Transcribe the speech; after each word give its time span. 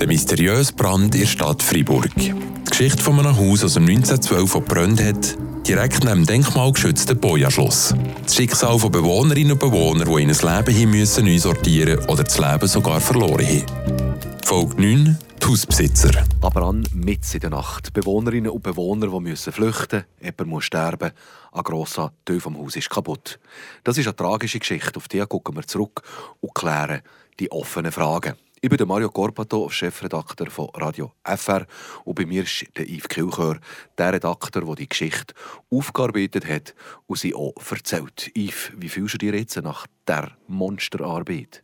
Der 0.00 0.06
mysteriöse 0.06 0.72
Brand 0.74 1.16
in 1.16 1.22
der 1.22 1.26
Stadt 1.26 1.60
Freiburg. 1.60 2.14
Die 2.14 2.32
Geschichte 2.70 3.02
von 3.02 3.18
einem 3.18 3.36
Haus 3.36 3.64
aus 3.64 3.74
dem 3.74 3.86
1912, 3.86 4.52
das 4.52 4.52
gebrannt 4.52 5.02
hat, 5.02 5.38
direkt 5.66 6.04
neben 6.04 6.24
dem 6.24 6.26
denkmalgeschützten 6.26 7.18
Boja-Schloss. 7.18 7.94
Das 8.22 8.36
Schicksal 8.36 8.78
von 8.78 8.92
Bewohnerinnen 8.92 9.52
und 9.52 9.58
Bewohnern, 9.58 10.08
die 10.08 10.22
in 10.22 10.30
ein 10.30 10.56
Leben 10.56 10.76
hin 10.76 10.90
müssen 10.90 11.24
neu 11.24 11.38
sortieren 11.38 11.98
oder 12.06 12.22
das 12.22 12.38
Leben 12.38 12.68
sogar 12.68 13.00
verloren 13.00 13.44
haben. 13.44 14.14
Folge 14.44 14.80
9 14.80 15.18
die 15.42 15.46
Hausbesitzer. 15.46 16.24
Aber 16.42 16.62
an 16.62 16.86
mitten 16.92 17.34
in 17.34 17.40
der 17.40 17.50
Nacht. 17.50 17.92
Bewohnerinnen 17.92 18.52
und 18.52 18.62
Bewohner, 18.62 19.08
die 19.08 19.20
müssen 19.20 19.52
flüchten, 19.52 20.04
jemand 20.20 20.46
muss 20.46 20.64
sterben, 20.64 21.10
ein 21.52 21.62
grosser 21.62 22.12
Teil 22.24 22.38
vom 22.38 22.56
Haus 22.56 22.76
ist 22.76 22.90
kaputt. 22.90 23.40
Das 23.82 23.98
ist 23.98 24.06
eine 24.06 24.14
tragische 24.14 24.60
Geschichte, 24.60 24.96
auf 24.96 25.08
die 25.08 25.18
gucken 25.20 25.56
wir 25.56 25.66
zurück 25.66 26.02
und 26.40 26.54
klären 26.54 27.02
die 27.40 27.50
offenen 27.50 27.92
Fragen. 27.92 28.34
Ich 28.60 28.70
bin 28.70 28.88
Mario 28.88 29.08
Corpato, 29.08 29.68
Chefredakteur 29.68 30.50
von 30.50 30.68
Radio 30.74 31.12
FR 31.22 31.64
und 32.04 32.16
bei 32.16 32.26
mir 32.26 32.42
ist 32.42 32.66
der 32.76 32.88
Yves 32.88 33.08
Kilchör, 33.08 33.60
der 33.96 34.14
Redakteur, 34.14 34.64
der 34.64 34.74
die 34.74 34.88
Geschichte 34.88 35.32
aufgearbeitet 35.70 36.44
hat 36.44 36.74
und 37.06 37.20
sie 37.20 37.36
auch 37.36 37.54
erzählt. 37.70 38.32
Yves, 38.36 38.72
wie 38.76 38.88
fühlst 38.88 39.14
du 39.14 39.18
dich 39.18 39.32
jetzt 39.32 39.62
nach 39.62 39.86
der 40.08 40.36
Monsterarbeit? 40.48 41.62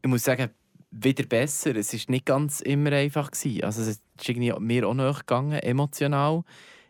Ich 0.00 0.08
muss 0.08 0.24
sagen, 0.24 0.48
wieder 0.90 1.24
besser. 1.26 1.76
Es 1.76 1.92
war 1.92 2.00
nicht 2.08 2.24
ganz 2.24 2.62
immer 2.62 2.92
einfach. 2.92 3.30
Also 3.60 3.82
es 3.82 3.88
ist 3.88 4.02
irgendwie 4.24 4.54
mir 4.58 4.88
auch 4.88 4.94
nachgegangen, 4.94 5.58
emotional. 5.58 6.44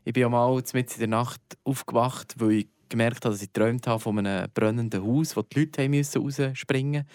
Ich 0.05 0.13
bin 0.13 0.25
einmal 0.25 0.55
mitten 0.55 0.93
in 0.95 0.99
der 1.01 1.09
Nacht 1.09 1.41
aufgewacht, 1.65 2.37
weil 2.39 2.53
ich 2.53 2.69
gemerkt 2.89 3.25
habe, 3.25 3.35
dass 3.35 3.43
ich 3.43 3.53
geträumt 3.53 3.89
habe 3.89 3.99
von 3.99 4.21
einem 4.21 4.49
brennenden 4.55 5.05
Haus, 5.05 5.37
wo 5.37 5.43
die 5.43 5.59
Leute 5.59 5.83
rausspringen 6.17 7.03
mussten. 7.03 7.09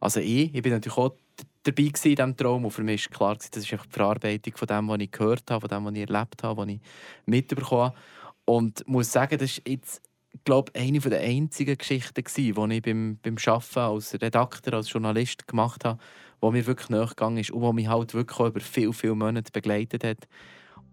Also 0.00 0.20
ich, 0.20 0.54
ich 0.54 0.62
bin 0.62 0.72
natürlich 0.72 0.96
auch 0.96 1.14
dabei 1.62 1.82
in 1.82 1.92
diesem 1.92 2.36
Traum. 2.36 2.64
Und 2.64 2.70
für 2.70 2.82
mich 2.82 3.10
war 3.10 3.16
klar, 3.16 3.34
das 3.36 3.46
ist 3.46 3.70
die 3.70 3.78
Verarbeitung 3.90 4.56
von 4.56 4.68
dem, 4.68 4.88
was 4.88 5.00
ich 5.00 5.10
gehört 5.10 5.50
habe, 5.50 5.68
von 5.68 5.68
dem, 5.68 5.84
was 5.84 5.94
ich 5.94 6.10
erlebt 6.10 6.42
habe, 6.42 6.60
was 6.60 6.68
ich 6.68 6.80
mitbekommen 7.26 7.82
habe. 7.82 7.96
Und 8.44 8.80
ich 8.80 8.86
muss 8.86 9.12
sagen, 9.12 9.38
das 9.38 9.58
ist 9.58 9.68
jetzt 9.68 10.02
glaube 10.44 10.72
eine 10.74 11.00
der 11.00 11.20
einzigen 11.20 11.76
Geschichten, 11.76 12.24
die 12.34 12.50
ich 12.74 12.82
beim, 12.82 13.18
beim 13.22 13.36
Arbeiten 13.46 13.78
als 13.78 14.14
Redakteur, 14.14 14.74
als 14.74 14.92
Journalist 14.92 15.46
gemacht 15.46 15.84
habe, 15.84 15.98
die 16.42 16.50
mir 16.50 16.66
wirklich 16.66 16.90
nachgegangen 16.90 17.38
ist 17.38 17.50
und 17.50 17.62
die 17.62 17.72
mich 17.72 17.88
halt 17.88 18.14
wirklich 18.14 18.38
über 18.38 18.60
viele, 18.60 18.92
viele 18.92 19.14
Monate 19.14 19.52
begleitet 19.52 20.04
hat. 20.04 20.28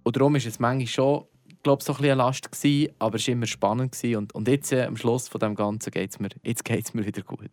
Und 0.03 0.15
darum 0.15 0.33
war 0.33 0.45
es 0.45 0.59
manchmal 0.59 0.87
schon 0.87 1.25
glaube 1.65 1.83
so 1.83 1.93
ein 1.93 2.03
eine 2.03 2.13
Last 2.13 2.51
gewesen, 2.51 2.93
aber 2.99 3.15
es 3.15 3.27
war 3.27 3.33
immer 3.33 3.47
spannend 3.47 3.91
gewesen. 3.91 4.17
und, 4.17 4.35
und 4.35 4.47
jetzt 4.47 4.71
äh, 4.71 4.85
am 4.85 4.95
Schluss 4.95 5.27
von 5.27 5.39
dem 5.39 5.55
Ganzen 5.55 5.89
geht 5.89 6.11
es 6.11 6.19
mir, 6.19 6.29
mir 6.93 7.05
wieder 7.05 7.23
gut. 7.23 7.49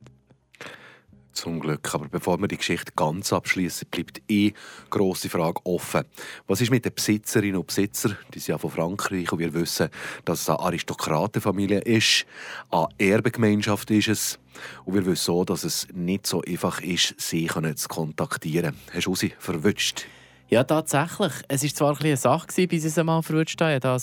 Zum 1.32 1.60
Glück. 1.60 1.94
Aber 1.94 2.08
bevor 2.08 2.38
wir 2.38 2.48
die 2.48 2.58
Geschichte 2.58 2.92
ganz 2.94 3.32
abschließen, 3.32 3.88
bleibt 3.90 4.20
eh 4.28 4.52
grosse 4.90 5.28
Frage 5.28 5.60
offen. 5.64 6.04
Was 6.46 6.60
ist 6.60 6.70
mit 6.70 6.84
den 6.84 6.94
Besitzerinnen 6.94 7.56
und 7.56 7.66
Besitzern? 7.66 8.18
Die 8.34 8.38
sind 8.38 8.48
ja 8.48 8.58
von 8.58 8.70
Frankreich 8.70 9.32
und 9.32 9.38
wir 9.38 9.54
wissen, 9.54 9.88
dass 10.24 10.42
es 10.42 10.50
eine 10.50 10.60
Aristokratenfamilie 10.60 11.80
ist. 11.80 12.26
Eine 12.70 12.88
Erbengemeinschaft 12.98 13.90
ist 13.90 14.08
es. 14.08 14.38
Und 14.84 14.94
wir 14.94 15.06
wissen 15.06 15.32
auch, 15.32 15.44
dass 15.44 15.64
es 15.64 15.88
nicht 15.92 16.26
so 16.26 16.42
einfach 16.42 16.80
ist, 16.82 17.14
sie 17.18 17.46
zu 17.46 17.88
kontaktieren. 17.88 18.76
Hast 18.92 19.06
du 19.06 19.14
sie 19.14 19.32
verwünscht? 19.38 20.06
Ja, 20.48 20.64
tatsächlich. 20.64 21.32
Es 21.48 21.62
war 21.62 21.70
zwar 21.70 21.90
ein 21.92 22.06
eine 22.06 22.16
Sache, 22.18 22.66
bis 22.66 22.84
ich 22.84 22.92
sie 22.92 23.04
mal 23.04 23.22
verwünscht 23.22 23.60
habe. 23.60 23.76
Ich 23.76 24.02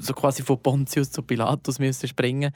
so 0.00 0.14
quasi 0.14 0.42
von 0.42 0.62
Pontius 0.62 1.10
zu 1.10 1.22
Pilatus 1.22 1.78
müssen 1.78 2.08
springen 2.08 2.52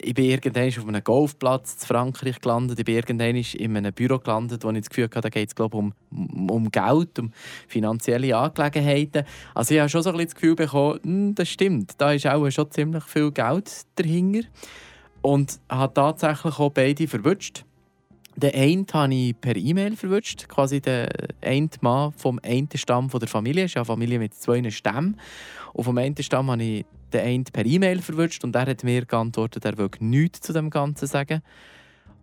ich 0.00 0.14
bin 0.14 0.24
irgendwann 0.26 0.68
auf 0.68 0.88
einem 0.88 1.04
Golfplatz 1.04 1.74
in 1.80 1.86
Frankreich 1.86 2.40
gelandet. 2.40 2.78
Ich 2.78 2.84
bin 2.84 2.96
irgendwann 2.96 3.36
in 3.36 3.76
einem 3.76 3.92
Büro 3.92 4.18
gelandet, 4.18 4.64
wo 4.64 4.70
ich 4.70 4.78
das 4.78 4.90
Gefühl 4.90 5.04
hatte, 5.04 5.20
da 5.20 5.28
geht 5.28 5.52
es 5.52 5.66
um, 5.72 5.92
um 6.10 6.70
Geld, 6.70 7.18
um 7.18 7.32
finanzielle 7.66 8.36
Angelegenheiten. 8.36 9.24
Also 9.54 9.74
ich 9.74 9.80
habe 9.80 9.88
schon 9.88 10.02
so 10.02 10.10
ein 10.10 10.16
bisschen 10.16 10.28
das 10.28 10.34
Gefühl 10.34 10.54
bekommen, 10.54 11.00
hm, 11.02 11.34
das 11.34 11.48
stimmt, 11.48 11.92
da 11.98 12.12
ist 12.12 12.26
auch 12.26 12.48
schon 12.50 12.70
ziemlich 12.70 13.04
viel 13.04 13.30
Geld 13.32 13.86
dahinter. 13.96 14.48
Und 15.20 15.58
habe 15.68 15.94
tatsächlich 15.94 16.58
auch 16.58 16.70
beide 16.70 17.08
verwünscht. 17.08 17.64
Den 18.36 18.54
einen 18.54 18.86
habe 18.92 19.12
ich 19.12 19.40
per 19.40 19.56
E-Mail 19.56 19.96
verwünscht, 19.96 20.46
quasi 20.46 20.80
der 20.80 21.08
eine 21.40 21.68
Mann 21.80 22.12
vom 22.12 22.38
einen 22.44 22.68
Stamm 22.72 23.08
der 23.08 23.26
Familie. 23.26 23.64
Es 23.64 23.72
ist 23.72 23.76
eine 23.76 23.84
Familie 23.84 24.20
mit 24.20 24.32
zwei 24.34 24.70
Stämmen. 24.70 25.18
Und 25.72 25.84
vom 25.84 25.98
einen 25.98 26.16
Stamm 26.22 26.48
habe 26.48 26.62
ich 26.62 26.86
den 27.12 27.24
einen 27.24 27.44
per 27.44 27.64
E-Mail 27.64 28.00
verwünscht 28.00 28.44
und 28.44 28.54
er 28.54 28.66
hat 28.66 28.84
mir 28.84 29.04
geantwortet, 29.04 29.64
er 29.64 29.78
will 29.78 29.90
nichts 30.00 30.40
zu 30.40 30.52
dem 30.52 30.70
Ganzen 30.70 31.06
sagen. 31.06 31.42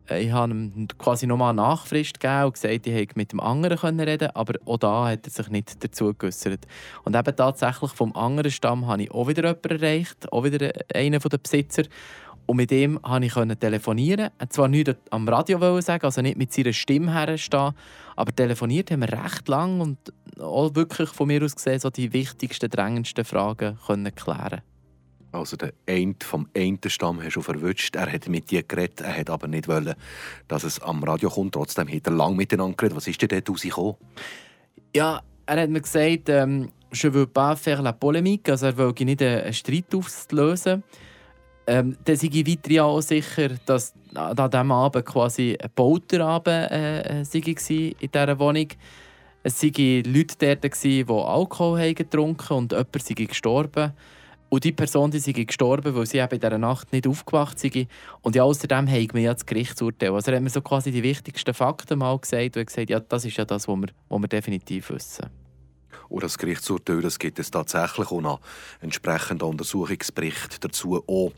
Äh, 0.09 0.23
ich 0.23 0.31
habe 0.31 0.53
ihm 0.53 0.88
quasi 0.97 1.28
nochmal 1.28 1.51
eine 1.51 1.62
Nachfrist 1.62 2.19
gegeben 2.19 2.46
und 2.46 2.53
gesagt, 2.53 2.88
ich 2.88 2.94
hätte 2.94 3.13
mit 3.16 3.31
dem 3.31 3.40
anderen 3.40 4.00
reden 4.00 4.29
aber 4.34 4.53
auch 4.66 4.78
da 4.78 5.09
hat 5.09 5.25
er 5.25 5.31
sich 5.31 5.50
nicht 5.50 5.84
dazu 5.84 6.13
geäußert. 6.13 6.68
Und 7.03 7.16
eben 7.16 7.35
tatsächlich 7.35 7.91
vom 7.91 8.16
anderen 8.16 8.51
Stamm 8.51 8.88
habe 8.88 9.03
ich 9.03 9.12
auch 9.12 9.28
wieder 9.28 9.44
jemanden 9.44 9.69
erreicht, 9.69 10.31
auch 10.31 10.44
wieder 10.44 10.72
einen 10.94 11.19
der 11.19 11.38
Besitzer. 11.38 11.84
Und 12.47 12.57
mit 12.57 12.72
ihm 12.72 13.02
konnte 13.02 13.25
ich 13.25 13.57
telefonieren. 13.57 14.29
Er 14.38 14.50
zwar 14.52 14.67
nichts 14.67 14.94
am 15.09 15.28
Radio 15.28 15.81
sagen, 15.81 16.06
also 16.06 16.22
nicht 16.22 16.38
mit 16.38 16.53
seiner 16.53 16.73
Stimme 16.73 17.12
herstehen, 17.12 17.73
aber 18.16 18.35
telefoniert 18.35 18.91
haben 18.91 19.02
wir 19.02 19.12
recht 19.12 19.47
lang 19.47 19.81
und 19.81 19.97
auch 20.40 20.75
wirklich 20.75 21.09
von 21.09 21.28
mir 21.28 21.44
aus 21.44 21.56
gesehen 21.56 21.79
so 21.79 21.90
die 21.90 22.13
wichtigsten, 22.13 22.69
drängendsten 22.69 23.25
Fragen 23.25 23.79
können 23.88 24.13
klären 24.13 24.62
also 25.35 25.57
der 25.57 25.73
eine 25.88 26.16
vom 26.23 26.47
einen 26.56 26.79
Stamm 26.88 27.22
hast 27.22 27.35
du 27.35 27.41
verwünscht. 27.41 27.96
Er 27.96 28.12
hat 28.12 28.28
mit 28.28 28.51
dir 28.51 28.63
geredet, 28.63 29.01
er 29.01 29.18
hat 29.18 29.29
aber 29.29 29.47
nicht 29.47 29.68
wollen, 29.68 29.96
dass 30.47 30.63
es 30.63 30.81
am 30.81 31.03
Radio 31.03 31.29
kommt. 31.29 31.53
Trotzdem 31.53 31.88
hat 31.88 32.07
er 32.07 32.13
lange 32.13 32.35
miteinander 32.35 32.75
geredet. 32.75 32.97
Was 32.97 33.07
ist 33.07 33.22
denn 33.22 33.29
dort 33.29 33.50
rausgekommen? 33.50 33.96
Ja, 34.96 35.22
er 35.46 35.62
hat 35.62 35.69
mir 35.69 35.81
gesagt, 35.81 36.29
ähm, 36.29 36.69
je 36.91 37.13
veux 37.13 37.28
pas 37.28 37.56
faire 37.56 37.81
la 37.81 37.91
polémique, 37.91 38.50
also 38.50 38.68
er 38.68 38.78
will 38.78 38.94
nicht 39.00 39.22
einen 39.22 39.53
Streit 39.53 39.94
auslösen. 39.94 40.84
Ähm, 41.67 41.97
dann 42.06 42.16
sei 42.16 42.29
ich 42.31 42.47
weiter 42.47 42.85
auch 42.85 43.02
sicher, 43.02 43.50
dass 43.66 43.94
an 44.13 44.35
diesem 44.35 44.72
Abend 44.72 45.06
quasi 45.06 45.57
ein 45.62 45.69
Bauterabend 45.75 46.72
äh, 46.72 47.22
äh 47.22 47.25
war 47.25 47.41
in 47.41 47.96
dieser 48.02 48.40
Wohnung. 48.40 48.67
Es 49.44 49.62
waren 49.62 50.03
Leute 50.13 50.35
dort, 50.40 50.84
die 50.84 51.06
Alkohol 51.07 51.79
haben 51.79 51.96
getrunken 51.96 52.53
und 52.53 52.72
jemand 52.72 53.02
sei 53.02 53.13
gestorben. 53.13 53.94
Und 54.50 54.63
die 54.63 54.72
Person 54.72 55.11
die 55.11 55.19
sei 55.19 55.31
gestorben, 55.31 55.95
weil 55.95 56.06
sie 56.06 56.19
eben 56.19 56.33
in 56.33 56.39
dieser 56.39 56.57
Nacht 56.57 56.91
nicht 56.94 57.07
aufgewacht 57.07 57.59
sei. 57.59 57.88
Und 58.22 58.35
ja, 58.35 58.44
außerdem 58.44 58.89
haben 58.89 59.13
wir 59.13 59.22
ja 59.22 59.33
das 59.33 59.45
Gerichtsurteil. 59.45 60.13
Also 60.13 60.31
er 60.31 60.41
hat 60.41 60.51
so 60.51 60.61
quasi 60.61 60.91
die 60.91 61.03
wichtigsten 61.03 61.53
Fakten 61.53 62.00
mal 62.00 62.17
gesagt 62.17 62.57
und 62.57 62.66
gesagt, 62.66 62.89
ja, 62.89 63.00
das 63.00 63.25
ist 63.25 63.38
ja 63.38 63.45
das, 63.45 63.67
was 63.67 63.75
wir, 63.75 63.88
was 64.09 64.22
wir 64.22 64.28
definitiv 64.28 64.91
wissen. 64.91 65.29
Und 66.09 66.23
das 66.23 66.38
Gerichtsurteil 66.38 67.01
das 67.01 67.19
gibt 67.19 67.39
es 67.39 67.51
tatsächlich 67.51 68.11
auch 68.11 68.22
noch 68.22 68.39
entsprechenden 68.79 69.50
Untersuchungsbericht 69.50 70.63
dazu 70.63 71.03
auch. 71.07 71.31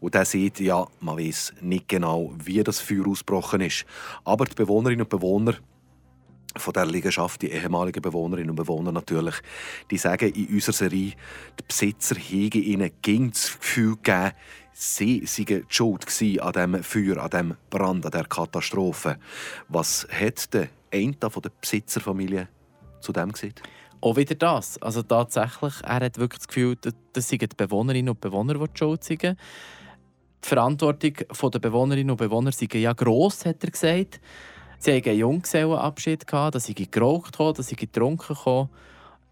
Und 0.00 0.14
der 0.14 0.24
sieht 0.24 0.60
ja, 0.60 0.86
man 1.00 1.18
weiß 1.18 1.54
nicht 1.60 1.88
genau, 1.88 2.32
wie 2.42 2.62
das 2.62 2.80
Feuer 2.80 3.08
ausgebrochen 3.08 3.62
ist. 3.62 3.84
Aber 4.24 4.44
die 4.44 4.54
Bewohnerinnen 4.54 5.02
und 5.02 5.10
Bewohner 5.10 5.56
von 6.56 6.72
der 6.72 6.86
Liegenschaft, 6.86 7.42
die 7.42 7.50
ehemaligen 7.50 8.02
Bewohnerinnen 8.02 8.50
und 8.50 8.56
Bewohner 8.56 8.92
natürlich, 8.92 9.36
die 9.90 9.98
sagen 9.98 10.32
in 10.32 10.48
unserer 10.48 10.74
Serie, 10.74 11.12
die 11.58 11.64
Besitzer 11.66 12.16
hätten 12.16 12.62
ihnen 12.62 12.90
ging 13.02 13.30
das 13.30 13.58
Gefühl 13.58 13.96
gegeben, 13.96 14.32
sie 14.72 15.24
seien 15.26 15.64
schuld 15.68 16.06
an 16.40 16.52
diesem 16.52 16.82
Feuer, 16.82 17.18
an 17.18 17.30
diesem 17.30 17.56
Brand, 17.70 18.04
an 18.06 18.10
dieser 18.10 18.24
Katastrophe. 18.24 19.18
Was 19.68 20.06
hat 20.10 20.52
der 20.54 20.68
eine 20.92 21.16
von 21.28 21.42
der 21.42 21.50
Besitzerfamilie 21.60 22.48
zu 23.00 23.12
dem 23.12 23.32
gesagt? 23.32 23.62
Auch 24.00 24.16
wieder 24.16 24.34
das. 24.34 24.82
Also 24.82 25.02
tatsächlich, 25.02 25.74
er 25.84 26.00
hat 26.00 26.18
wirklich 26.18 26.40
das 26.40 26.48
Gefühl, 26.48 26.76
das 27.12 27.28
seien 27.28 27.38
die 27.38 27.48
Bewohnerinnen 27.56 28.10
und 28.10 28.20
Bewohner, 28.20 28.54
die 28.54 28.78
schuld 28.78 29.04
sind. 29.04 29.22
Die 29.22 29.36
Verantwortung 30.48 31.14
der 31.14 31.58
Bewohnerinnen 31.60 32.10
und 32.10 32.16
Bewohner 32.16 32.50
sei 32.50 32.66
ja 32.72 32.92
gross, 32.94 33.46
hat 33.46 33.62
er 33.62 33.70
gesagt. 33.70 34.20
Sie 34.84 34.96
hatten 34.96 35.10
einen 35.10 35.18
Junggesellenabschied, 35.20 36.24
dass 36.28 36.64
sie 36.64 36.74
geraucht 36.74 37.38
haben, 37.38 37.54
dass 37.54 37.68
sie 37.68 37.76
getrunken 37.76 38.34
haben. 38.44 38.68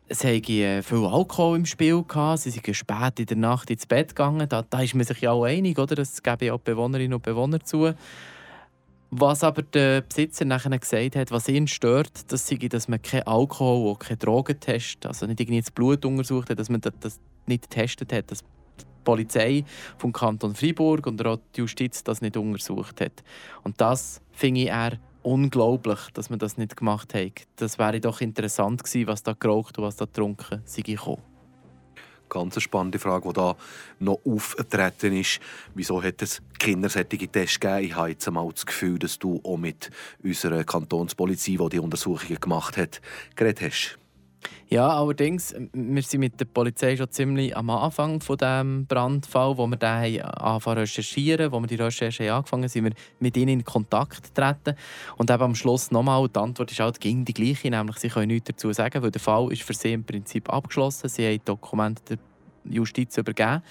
Es 0.06 0.22
hatten 0.22 0.48
äh, 0.48 0.80
viel 0.80 1.04
Alkohol 1.04 1.56
im 1.56 1.66
Spiel, 1.66 2.04
sie 2.36 2.50
sind 2.50 2.76
spät 2.76 3.18
in 3.18 3.26
der 3.26 3.36
Nacht 3.36 3.68
ins 3.68 3.84
Bett 3.84 4.10
gegangen. 4.10 4.48
Da, 4.48 4.62
da 4.62 4.80
ist 4.80 4.94
man 4.94 5.04
sich 5.04 5.22
ja 5.22 5.32
auch 5.32 5.42
einig, 5.42 5.76
oder? 5.76 5.96
das 5.96 6.22
geben 6.22 6.44
ja 6.44 6.52
auch 6.54 6.60
Bewohnerinnen 6.60 7.14
und 7.14 7.24
Bewohner 7.24 7.58
zu. 7.58 7.92
Was 9.10 9.42
aber 9.42 9.62
der 9.62 10.02
Besitzer 10.02 10.44
nachher 10.44 10.78
gesagt 10.78 11.16
hat, 11.16 11.32
was 11.32 11.48
ihn 11.48 11.66
stört, 11.66 12.30
das 12.30 12.46
sei, 12.46 12.54
dass 12.68 12.86
man 12.86 13.02
keinen 13.02 13.24
Alkohol 13.24 13.88
und 13.88 13.98
keine 13.98 14.18
Drogen 14.18 14.60
testet, 14.60 15.04
also 15.06 15.26
nicht 15.26 15.40
irgendwie 15.40 15.62
das 15.62 15.72
Blut 15.72 16.04
untersucht 16.04 16.50
hat, 16.50 16.60
dass 16.60 16.68
man 16.68 16.80
das 16.80 17.18
nicht 17.46 17.68
getestet 17.68 18.12
hat, 18.12 18.30
dass 18.30 18.42
die 18.42 18.84
Polizei 19.02 19.64
vom 19.98 20.12
Kanton 20.12 20.54
Freiburg 20.54 21.08
und 21.08 21.26
auch 21.26 21.40
die 21.56 21.62
Justiz 21.62 22.04
das 22.04 22.20
nicht 22.20 22.36
untersucht 22.36 23.00
hat. 23.00 23.24
Und 23.64 23.80
das 23.80 24.20
finde 24.30 24.60
ich 24.60 24.68
er 24.68 25.00
unglaublich, 25.22 25.98
dass 26.14 26.30
man 26.30 26.38
das 26.38 26.56
nicht 26.56 26.76
gemacht 26.76 27.14
hat. 27.14 27.46
Das 27.56 27.78
wäre 27.78 28.00
doch 28.00 28.20
interessant 28.20 28.82
gewesen, 28.82 29.06
was 29.06 29.22
da 29.22 29.34
geraucht 29.38 29.78
und 29.78 29.84
was 29.84 29.96
da 29.96 30.04
getrunken 30.04 30.62
sei 30.64 30.82
gekommen. 30.82 31.22
ganz 32.30 32.60
spannende 32.62 32.98
Frage, 32.98 33.28
die 33.28 33.34
da 33.34 33.56
noch 33.98 34.20
auftreten 34.24 35.12
ist. 35.12 35.40
Wieso 35.74 36.02
hat 36.02 36.22
es 36.22 36.40
kindersättige 36.58 37.28
Tests 37.28 37.60
gegeben? 37.60 37.84
Ich 37.84 37.94
habe 37.94 38.10
jetzt 38.10 38.26
einmal 38.26 38.48
das 38.50 38.64
Gefühl, 38.64 38.98
dass 38.98 39.18
du 39.18 39.40
auch 39.44 39.58
mit 39.58 39.90
unserer 40.22 40.64
Kantonspolizei, 40.64 41.56
die 41.60 41.68
die 41.68 41.78
Untersuchungen 41.80 42.40
gemacht 42.40 42.76
hat, 42.76 43.02
geredet 43.36 43.62
hast. 43.62 43.99
Ja, 44.68 44.88
allerdings, 44.88 45.54
wir 45.72 46.02
sind 46.02 46.20
mit 46.20 46.38
der 46.38 46.44
Polizei 46.44 46.96
schon 46.96 47.10
ziemlich 47.10 47.56
am 47.56 47.70
Anfang 47.70 48.20
von 48.20 48.38
dem 48.38 48.86
Brandfall, 48.86 49.58
wo 49.58 49.66
wir 49.66 49.76
den 49.76 50.22
angefangen 50.22 50.78
recherchieren, 50.78 51.50
wo 51.50 51.60
wir 51.60 51.66
die 51.66 51.74
Recherche 51.74 52.30
haben 52.30 52.36
angefangen, 52.38 52.68
sind 52.68 52.84
wir 52.84 52.92
mit 53.18 53.36
ihnen 53.36 53.60
in 53.60 53.64
Kontakt 53.64 54.34
getreten 54.34 54.76
und 55.16 55.30
eben 55.30 55.42
am 55.42 55.54
Schluss 55.54 55.90
nochmal, 55.90 56.28
die 56.28 56.38
Antwort 56.38 56.70
ist 56.70 56.80
halt 56.80 57.00
ging 57.00 57.24
die 57.24 57.34
gleiche, 57.34 57.68
nämlich 57.68 57.98
sie 57.98 58.08
können 58.08 58.28
nichts 58.28 58.48
dazu 58.48 58.72
sagen, 58.72 59.02
weil 59.02 59.10
der 59.10 59.20
Fall 59.20 59.52
ist 59.52 59.62
für 59.62 59.74
sie 59.74 59.92
im 59.92 60.04
Prinzip 60.04 60.48
abgeschlossen. 60.48 61.08
Sie 61.08 61.24
haben 61.26 61.32
die 61.32 61.44
Dokumente 61.44 62.16
der 62.16 62.18
Justiz 62.72 63.16
übergeben. 63.16 63.62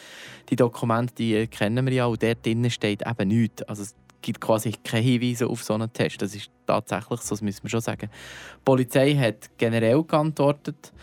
Die 0.49 0.55
Dokumente 0.55 1.13
die 1.15 1.47
kennen 1.47 1.85
wir 1.85 1.93
ja 1.93 2.05
und 2.07 2.21
dort 2.21 2.45
drinnen 2.45 2.71
steht 2.71 3.03
eben 3.07 3.27
nichts. 3.27 3.63
Also 3.63 3.83
gibt 4.21 4.41
quasi 4.41 4.73
keine 4.83 5.03
Hinweise 5.03 5.47
auf 5.47 5.63
so 5.63 5.73
einen 5.73 5.91
Test. 5.91 6.21
Das 6.21 6.35
ist 6.35 6.51
tatsächlich 6.65 7.21
so, 7.21 7.35
das 7.35 7.41
müssen 7.41 7.63
wir 7.63 7.69
schon 7.69 7.81
sagen. 7.81 8.09
Die 8.09 8.63
Polizei 8.65 9.15
hat 9.15 9.49
generell 9.57 10.03
geantwortet 10.03 10.93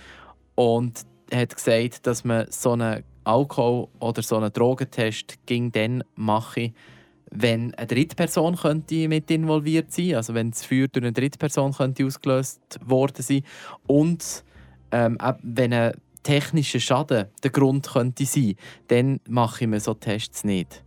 und 0.55 1.05
hat 1.33 1.55
gesagt, 1.55 2.07
dass 2.07 2.25
man 2.25 2.47
so 2.51 2.73
einen 2.73 3.03
Alkohol- 3.25 3.89
oder 3.99 4.23
so 4.23 4.37
einen 4.37 4.53
Drogentest 4.53 5.47
ging 5.47 5.73
dann 5.73 6.05
mache, 6.15 6.73
wenn 7.31 7.75
eine 7.75 7.87
Drittperson 7.87 8.57
könnte 8.57 9.09
mit 9.09 9.31
involviert 9.33 9.93
sein 9.93 10.15
also 10.15 10.33
wenn 10.33 10.53
das 10.53 10.65
Feuer 10.65 10.87
durch 10.87 11.05
eine 11.05 11.13
Drittperson 11.13 11.73
könnte 11.73 12.07
ausgelöst 12.07 12.79
worden 12.85 13.23
sein 13.23 13.43
und 13.89 14.45
ähm, 14.93 15.19
wenn 15.43 15.73
ein 15.73 15.95
technischer 16.27 16.81
Schaden 16.81 17.27
der 17.43 17.51
Grund 17.51 17.89
könnte 17.89 18.27
sein, 18.27 18.57
dann 18.89 19.21
mache 19.29 19.65
ich 19.65 19.71
mir 19.71 19.79
so 19.79 19.95
Tests 19.95 20.43
nicht. 20.43 20.83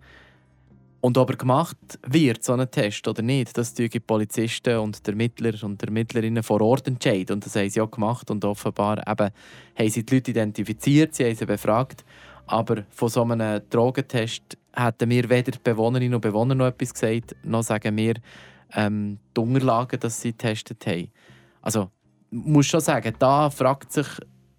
Und 1.01 1.18
ob 1.18 1.30
er 1.30 1.38
gemacht 1.38 1.78
wird, 2.06 2.44
so 2.44 2.54
ein 2.54 2.69
Test 2.69 3.07
oder 3.07 3.22
nicht, 3.22 3.57
das 3.57 3.74
tun 3.74 3.88
die 3.88 4.00
Polizisten 4.01 4.78
und 4.80 5.06
der 5.07 5.13
Ermittler 5.13 5.54
und 5.63 5.81
Ermittlerinnen 5.81 6.44
vor 6.44 6.60
Ort 6.60 6.88
entscheiden. 6.88 7.36
Und 7.36 7.46
das 7.46 7.56
haben 7.56 7.69
sie 7.69 7.80
auch 7.80 7.90
gemacht. 7.90 8.30
Und 8.30 8.44
offenbar 8.44 8.98
eben, 9.07 9.30
haben 9.78 9.90
sie 9.90 10.06
die 10.06 10.16
Leute 10.16 10.31
identifiziert, 10.31 11.16
sie 11.16 11.25
haben 11.25 11.36
sie 11.36 11.46
befragt. 11.46 12.04
Aber 12.48 12.84
von 12.90 13.10
so 13.10 13.24
einem 13.24 13.62
Drogentest 13.69 14.57
hätten 14.74 15.07
mir 15.07 15.30
weder 15.30 15.51
die 15.51 15.60
Bewohnerinnen 15.63 16.16
und 16.16 16.22
Bewohner 16.22 16.56
noch 16.56 16.68
etwas 16.68 16.94
gesagt, 16.94 17.36
noch 17.44 17.63
sagen 17.63 17.95
wir 17.95 18.16
ähm, 18.74 19.19
die 19.36 19.42
Unterlagen, 19.42 20.00
dass 20.00 20.19
sie 20.19 20.31
getestet 20.31 20.86
haben. 20.86 21.12
Also, 21.62 21.92
muss 22.31 22.68
schon 22.68 22.81
sagen, 22.81 23.13
da 23.19 23.50
fragt 23.50 23.92
sich 23.94 24.07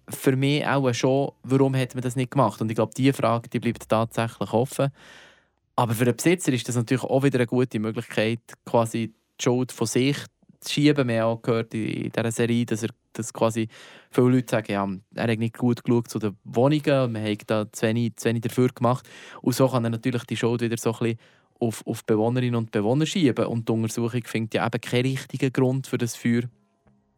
für 0.09 0.35
mich 0.35 0.65
auch 0.65 0.91
schon, 0.93 1.31
warum 1.43 1.75
hat 1.75 1.95
man 1.95 2.01
das 2.01 2.15
nicht 2.15 2.31
gemacht. 2.31 2.61
Und 2.61 2.69
ich 2.69 2.75
glaube, 2.75 2.93
diese 2.95 3.13
Frage 3.13 3.49
die 3.49 3.59
bleibt 3.59 3.87
tatsächlich 3.87 4.53
offen. 4.53 4.91
Aber 5.75 5.93
für 5.93 6.05
den 6.05 6.15
Besitzer 6.15 6.51
ist 6.53 6.67
das 6.67 6.75
natürlich 6.75 7.03
auch 7.03 7.23
wieder 7.23 7.39
eine 7.39 7.47
gute 7.47 7.79
Möglichkeit, 7.79 8.39
quasi 8.65 9.13
die 9.39 9.43
Schuld 9.43 9.71
von 9.71 9.87
sich 9.87 10.17
zu 10.59 10.73
schieben. 10.73 11.07
Wir 11.07 11.21
haben 11.21 11.37
auch 11.37 11.41
gehört 11.41 11.73
in 11.73 12.11
dieser 12.11 12.31
Serie, 12.31 12.65
dass, 12.65 12.83
er, 12.83 12.89
dass 13.13 13.33
quasi 13.33 13.67
viele 14.11 14.29
Leute 14.29 14.51
sagen, 14.51 14.71
ja, 14.71 14.87
er 15.15 15.31
hat 15.31 15.39
nicht 15.39 15.57
gut 15.57 15.83
geschaut 15.83 16.09
zu 16.09 16.19
den 16.19 16.37
Wohnungen, 16.43 17.13
wir 17.13 17.21
haben 17.21 17.37
da 17.47 17.71
zu 17.71 17.87
wenig, 17.87 18.15
zu 18.17 18.29
wenig 18.29 18.41
dafür 18.41 18.69
gemacht. 18.69 19.07
Und 19.41 19.55
so 19.55 19.67
kann 19.67 19.83
er 19.83 19.89
natürlich 19.89 20.23
die 20.25 20.37
Schuld 20.37 20.61
wieder 20.61 20.77
so 20.77 20.93
ein 20.93 20.99
bisschen 20.99 21.19
auf, 21.59 21.85
auf 21.85 22.05
Bewohnerinnen 22.05 22.55
und 22.55 22.71
Bewohner 22.71 23.05
schieben. 23.05 23.45
Und 23.45 23.69
die 23.69 23.73
Untersuchung 23.73 24.23
findet 24.25 24.55
ja 24.55 24.65
eben 24.65 24.81
keinen 24.81 25.05
richtigen 25.05 25.53
Grund 25.53 25.87
für 25.87 25.97
das 25.97 26.15
Feuer. 26.15 26.43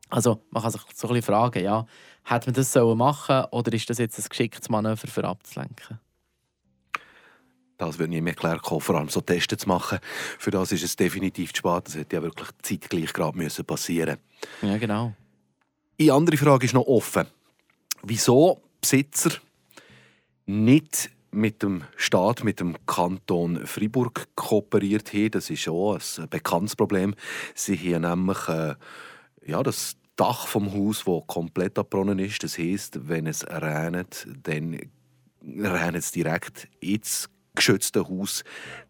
Also 0.09 0.43
man 0.51 0.61
kann 0.61 0.71
sich 0.71 0.81
so 0.93 1.07
ein 1.07 1.15
bisschen 1.15 1.33
fragen, 1.33 1.63
ja, 1.63 1.85
hat 2.25 2.45
man 2.45 2.53
das 2.53 2.75
machen 2.75 3.35
sollen 3.35 3.45
oder 3.51 3.73
ist 3.73 3.89
das 3.89 3.97
jetzt 3.97 4.19
ein 4.19 4.29
geschicktes 4.29 4.69
Manöver 4.69 5.07
für 5.07 5.23
abzulenken? 5.23 5.99
Das 7.77 7.97
wird 7.97 8.09
nie 8.09 8.21
mehr 8.21 8.35
klar 8.35 8.59
kommen, 8.59 8.81
vor 8.81 8.95
allem 8.95 9.09
so 9.09 9.21
Tests 9.21 9.63
zu 9.63 9.67
machen. 9.67 9.99
Für 10.37 10.51
das 10.51 10.71
ist 10.71 10.83
es 10.83 10.95
definitiv 10.95 11.53
zu 11.53 11.59
spät. 11.59 11.87
Das 11.87 11.95
hätte 11.95 12.15
ja 12.15 12.23
wirklich 12.23 12.49
zeitgleich 12.61 13.13
gerade 13.13 13.37
müssen 13.37 13.65
passieren 13.65 14.17
Ja, 14.61 14.77
genau. 14.77 15.13
Eine 15.99 16.13
andere 16.13 16.37
Frage 16.37 16.65
ist 16.65 16.73
noch 16.73 16.85
offen. 16.85 17.27
Wieso 18.03 18.61
Besitzer 18.81 19.31
nicht 20.45 21.09
mit 21.31 21.63
dem 21.63 21.83
Staat, 21.95 22.43
mit 22.43 22.59
dem 22.59 22.75
Kanton 22.85 23.65
Fribourg 23.65 24.27
kooperiert 24.35 25.13
haben, 25.13 25.31
das 25.31 25.49
ist 25.49 25.67
auch 25.67 25.95
ein 25.95 26.29
bekanntes 26.29 26.75
Problem. 26.75 27.15
Sie 27.55 27.77
haben 27.77 28.01
nämlich 28.01 28.47
äh, 28.47 28.75
ja, 29.45 29.63
das 29.63 29.95
Dach 30.15 30.47
vom 30.47 30.71
Haus, 30.73 31.05
das 31.05 31.27
komplett 31.27 31.79
abbrunnen 31.79 32.19
ist. 32.19 32.43
Das 32.43 32.57
heisst, 32.57 33.07
wenn 33.07 33.25
es 33.25 33.45
regnet, 33.47 34.27
dann 34.43 34.79
regnet 35.41 35.95
es 36.03 36.11
direkt 36.11 36.67
ins 36.79 37.29
geschützten 37.55 38.07
Haus 38.07 38.43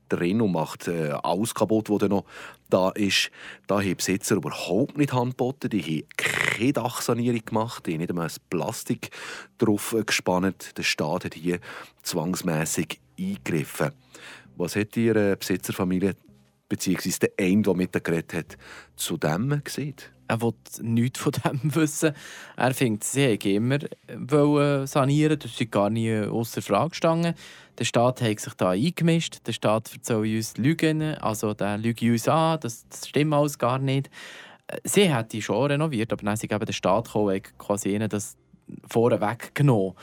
drin 0.09 0.41
und 0.41 0.51
macht 0.51 0.87
äh, 0.87 1.11
alles 1.23 1.53
kaputt, 1.53 1.89
was 1.89 2.07
noch 2.09 2.25
da 2.69 2.89
ist. 2.89 3.31
Da 3.67 3.81
haben 3.81 3.95
Besitzer 3.95 4.35
überhaupt 4.35 4.97
nicht 4.97 5.13
handboten. 5.13 5.69
Die 5.69 5.81
haben 5.81 6.07
keine 6.17 6.73
Dachsanierung 6.73 7.45
gemacht, 7.45 7.85
die 7.85 7.93
haben 7.93 7.99
nicht 7.99 8.09
einmal 8.09 8.27
das 8.27 8.39
Plastik 8.39 9.09
drauf 9.57 9.95
gespannt. 10.05 10.77
Der 10.77 10.83
Staat 10.83 11.25
hat 11.25 11.33
hier 11.33 11.59
zwangsmässig 12.03 12.99
eingegriffen. 13.19 13.91
Was 14.55 14.75
hat 14.75 14.95
Ihre 14.97 15.35
Besitzerfamilie 15.35 16.15
bzw. 16.69 17.11
der 17.21 17.31
eine, 17.39 17.61
der 17.61 17.73
mit 17.73 18.03
geredet 18.03 18.33
hat, 18.33 18.57
zu 18.95 19.17
dem 19.17 19.61
gesehen? 19.63 19.95
Er 20.27 20.41
will 20.41 20.53
nichts 20.81 21.19
von 21.19 21.31
dem 21.31 21.59
wissen. 21.75 22.13
Er 22.55 22.73
findet, 22.73 23.03
sie 23.03 23.33
haben 23.33 23.39
immer 23.41 24.87
sanieren 24.87 25.39
das 25.39 25.59
ist 25.59 25.71
gar 25.71 25.89
nie 25.89 26.15
außer 26.19 26.61
Frage 26.61 26.89
gestanden. 26.89 27.35
Der 27.77 27.85
Staat 27.85 28.21
hat 28.21 28.39
sich 28.39 28.53
da 28.53 28.69
eingemischt, 28.69 29.47
der 29.47 29.53
Staat 29.53 29.91
erzählt 29.93 30.19
uns 30.19 30.57
Lügen, 30.57 31.01
also 31.01 31.53
der 31.53 31.77
lügt 31.77 32.03
uns 32.03 32.27
an, 32.27 32.59
das, 32.59 32.87
das 32.87 33.07
stimmt 33.07 33.33
alles 33.33 33.57
gar 33.57 33.79
nicht. 33.79 34.09
Sie 34.83 35.13
hat 35.13 35.33
die 35.33 35.41
schon 35.41 35.71
renoviert, 35.71 36.13
aber 36.13 36.23
dann 36.23 36.35
ist 36.35 36.43
der 36.49 36.73
Staat 36.73 37.05
gekommen, 37.05 37.41
quasi 37.57 37.93
ihnen 37.93 38.09
das 38.09 38.37
vorweg 38.87 39.53
genommen 39.55 39.95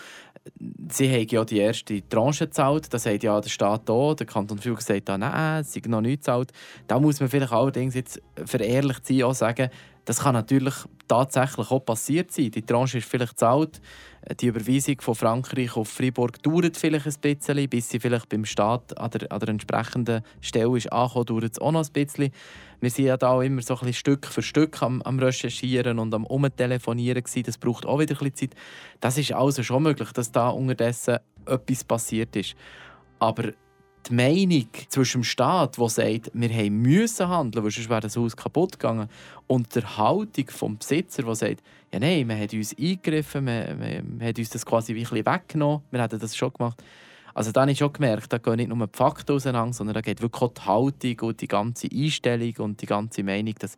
sie 0.91 1.11
haben 1.11 1.27
ja 1.29 1.45
die 1.45 1.59
erste 1.59 2.09
Tranche 2.09 2.47
gezahlt. 2.47 2.93
Das 2.93 3.03
sagt 3.05 3.23
ja 3.23 3.41
der 3.41 3.49
Staat 3.49 3.83
hier. 3.87 4.15
Der 4.19 4.27
Kanton 4.27 4.59
Fribourg 4.59 4.83
sagt 4.83 5.09
da, 5.09 5.19
nein, 5.19 5.61
es 5.61 5.77
ist 5.77 5.87
noch 5.87 6.01
nicht 6.01 6.21
gezahlt. 6.21 6.53
Da 6.87 6.99
muss 6.99 7.21
man 7.21 7.29
vielleicht 7.29 7.53
allerdings 7.53 7.95
jetzt 7.95 8.21
verehrlicht 8.45 9.07
sein 9.07 9.23
auch 9.23 9.35
sagen, 9.35 9.71
das 10.05 10.20
kann 10.20 10.35
natürlich 10.35 10.75
tatsächlich 11.08 11.70
auch 11.70 11.85
passiert 11.85 12.31
sein. 12.31 12.50
Die 12.50 12.62
Tranche 12.62 12.99
ist 12.99 13.08
vielleicht 13.08 13.32
gezahlt. 13.32 13.81
Die 14.41 14.47
Überweisung 14.47 15.00
von 15.00 15.14
Frankreich 15.14 15.76
auf 15.76 15.88
Fribourg 15.88 16.43
dauert 16.43 16.76
vielleicht 16.76 17.06
ein 17.06 17.14
bisschen, 17.20 17.69
bis 17.69 17.88
sie 17.88 18.00
vielleicht 18.00 18.29
beim 18.29 18.44
Staat 18.44 18.97
an 18.99 19.11
der, 19.11 19.32
an 19.32 19.41
der 19.41 19.49
entsprechenden 19.49 20.23
Stelle 20.41 20.76
ist 20.76 20.93
angekommen, 20.93 21.26
dauert 21.26 21.52
es 21.52 21.58
auch 21.58 21.73
noch 21.73 21.85
ein 21.85 21.93
bisschen. 21.93 22.31
Wir 22.81 22.91
sind 22.91 23.06
ja 23.06 23.17
da 23.17 23.43
immer 23.43 23.62
so 23.62 23.75
ein 23.75 23.79
bisschen 23.81 23.94
Stück 23.94 24.26
für 24.26 24.43
Stück 24.43 24.82
am, 24.82 25.02
am 25.02 25.19
Recherchieren 25.19 25.99
und 25.99 26.14
am 26.14 26.25
Umtelefonieren 26.26 27.23
gewesen. 27.23 27.43
Das 27.44 27.58
braucht 27.58 27.87
auch 27.87 27.99
wieder 27.99 28.14
ein 28.14 28.30
bisschen 28.30 28.50
Zeit. 28.50 28.61
Das 29.00 29.19
ist 29.19 29.33
also 29.33 29.62
schon 29.62 29.83
möglich, 29.83 30.12
dass 30.12 30.33
da 30.33 30.49
unterdessen 30.49 31.19
etwas 31.47 31.85
passiert 31.85 32.37
ist. 32.37 32.54
Aber 33.19 33.52
die 34.09 34.14
Meinung 34.14 34.69
zwischen 34.88 35.21
dem 35.21 35.25
Staat, 35.25 35.78
der 35.78 35.88
sagt, 35.88 36.30
wir 36.33 36.71
müssen 36.71 37.28
handeln, 37.28 37.64
weil 37.64 37.71
sonst 37.71 37.88
wäre 37.88 38.00
das 38.00 38.16
Haus 38.16 38.37
kaputt 38.37 38.78
gegangen, 38.78 39.09
und 39.47 39.75
der 39.75 39.97
Haltung 39.97 40.47
des 40.47 40.78
Besitzer, 40.78 41.23
der 41.25 41.35
sagt, 41.35 41.62
ja 41.92 41.99
nein, 41.99 42.26
man 42.26 42.38
hat 42.40 42.52
uns 42.52 42.76
eingegriffen, 42.78 43.45
man, 43.45 43.78
man, 43.78 44.19
man 44.19 44.28
hat 44.28 44.38
uns 44.38 44.50
das 44.50 44.64
quasi 44.64 44.92
ein 44.92 45.26
weggenommen, 45.26 45.83
wir 45.90 46.02
hätten 46.02 46.21
das 46.21 46.37
schon 46.37 46.52
gemacht. 46.52 46.83
Also 47.35 47.52
da 47.52 47.62
habe 47.62 47.73
ich 47.73 47.78
schon 47.78 47.92
gemerkt, 47.92 48.33
da 48.33 48.38
gehen 48.38 48.57
nicht 48.57 48.69
nur 48.69 48.87
die 48.87 48.97
Fakten 48.97 49.33
auseinander, 49.33 49.73
sondern 49.73 49.95
da 49.95 50.00
geht 50.00 50.21
wirklich 50.21 50.42
auch 50.42 50.52
die 50.52 50.62
Haltung 50.62 51.28
und 51.28 51.40
die 51.40 51.49
ganze 51.49 51.88
Einstellung 51.92 52.54
und 52.59 52.83
die 52.83 52.87
ganze 52.87 53.23
Meinung, 53.23 53.54
das 53.59 53.76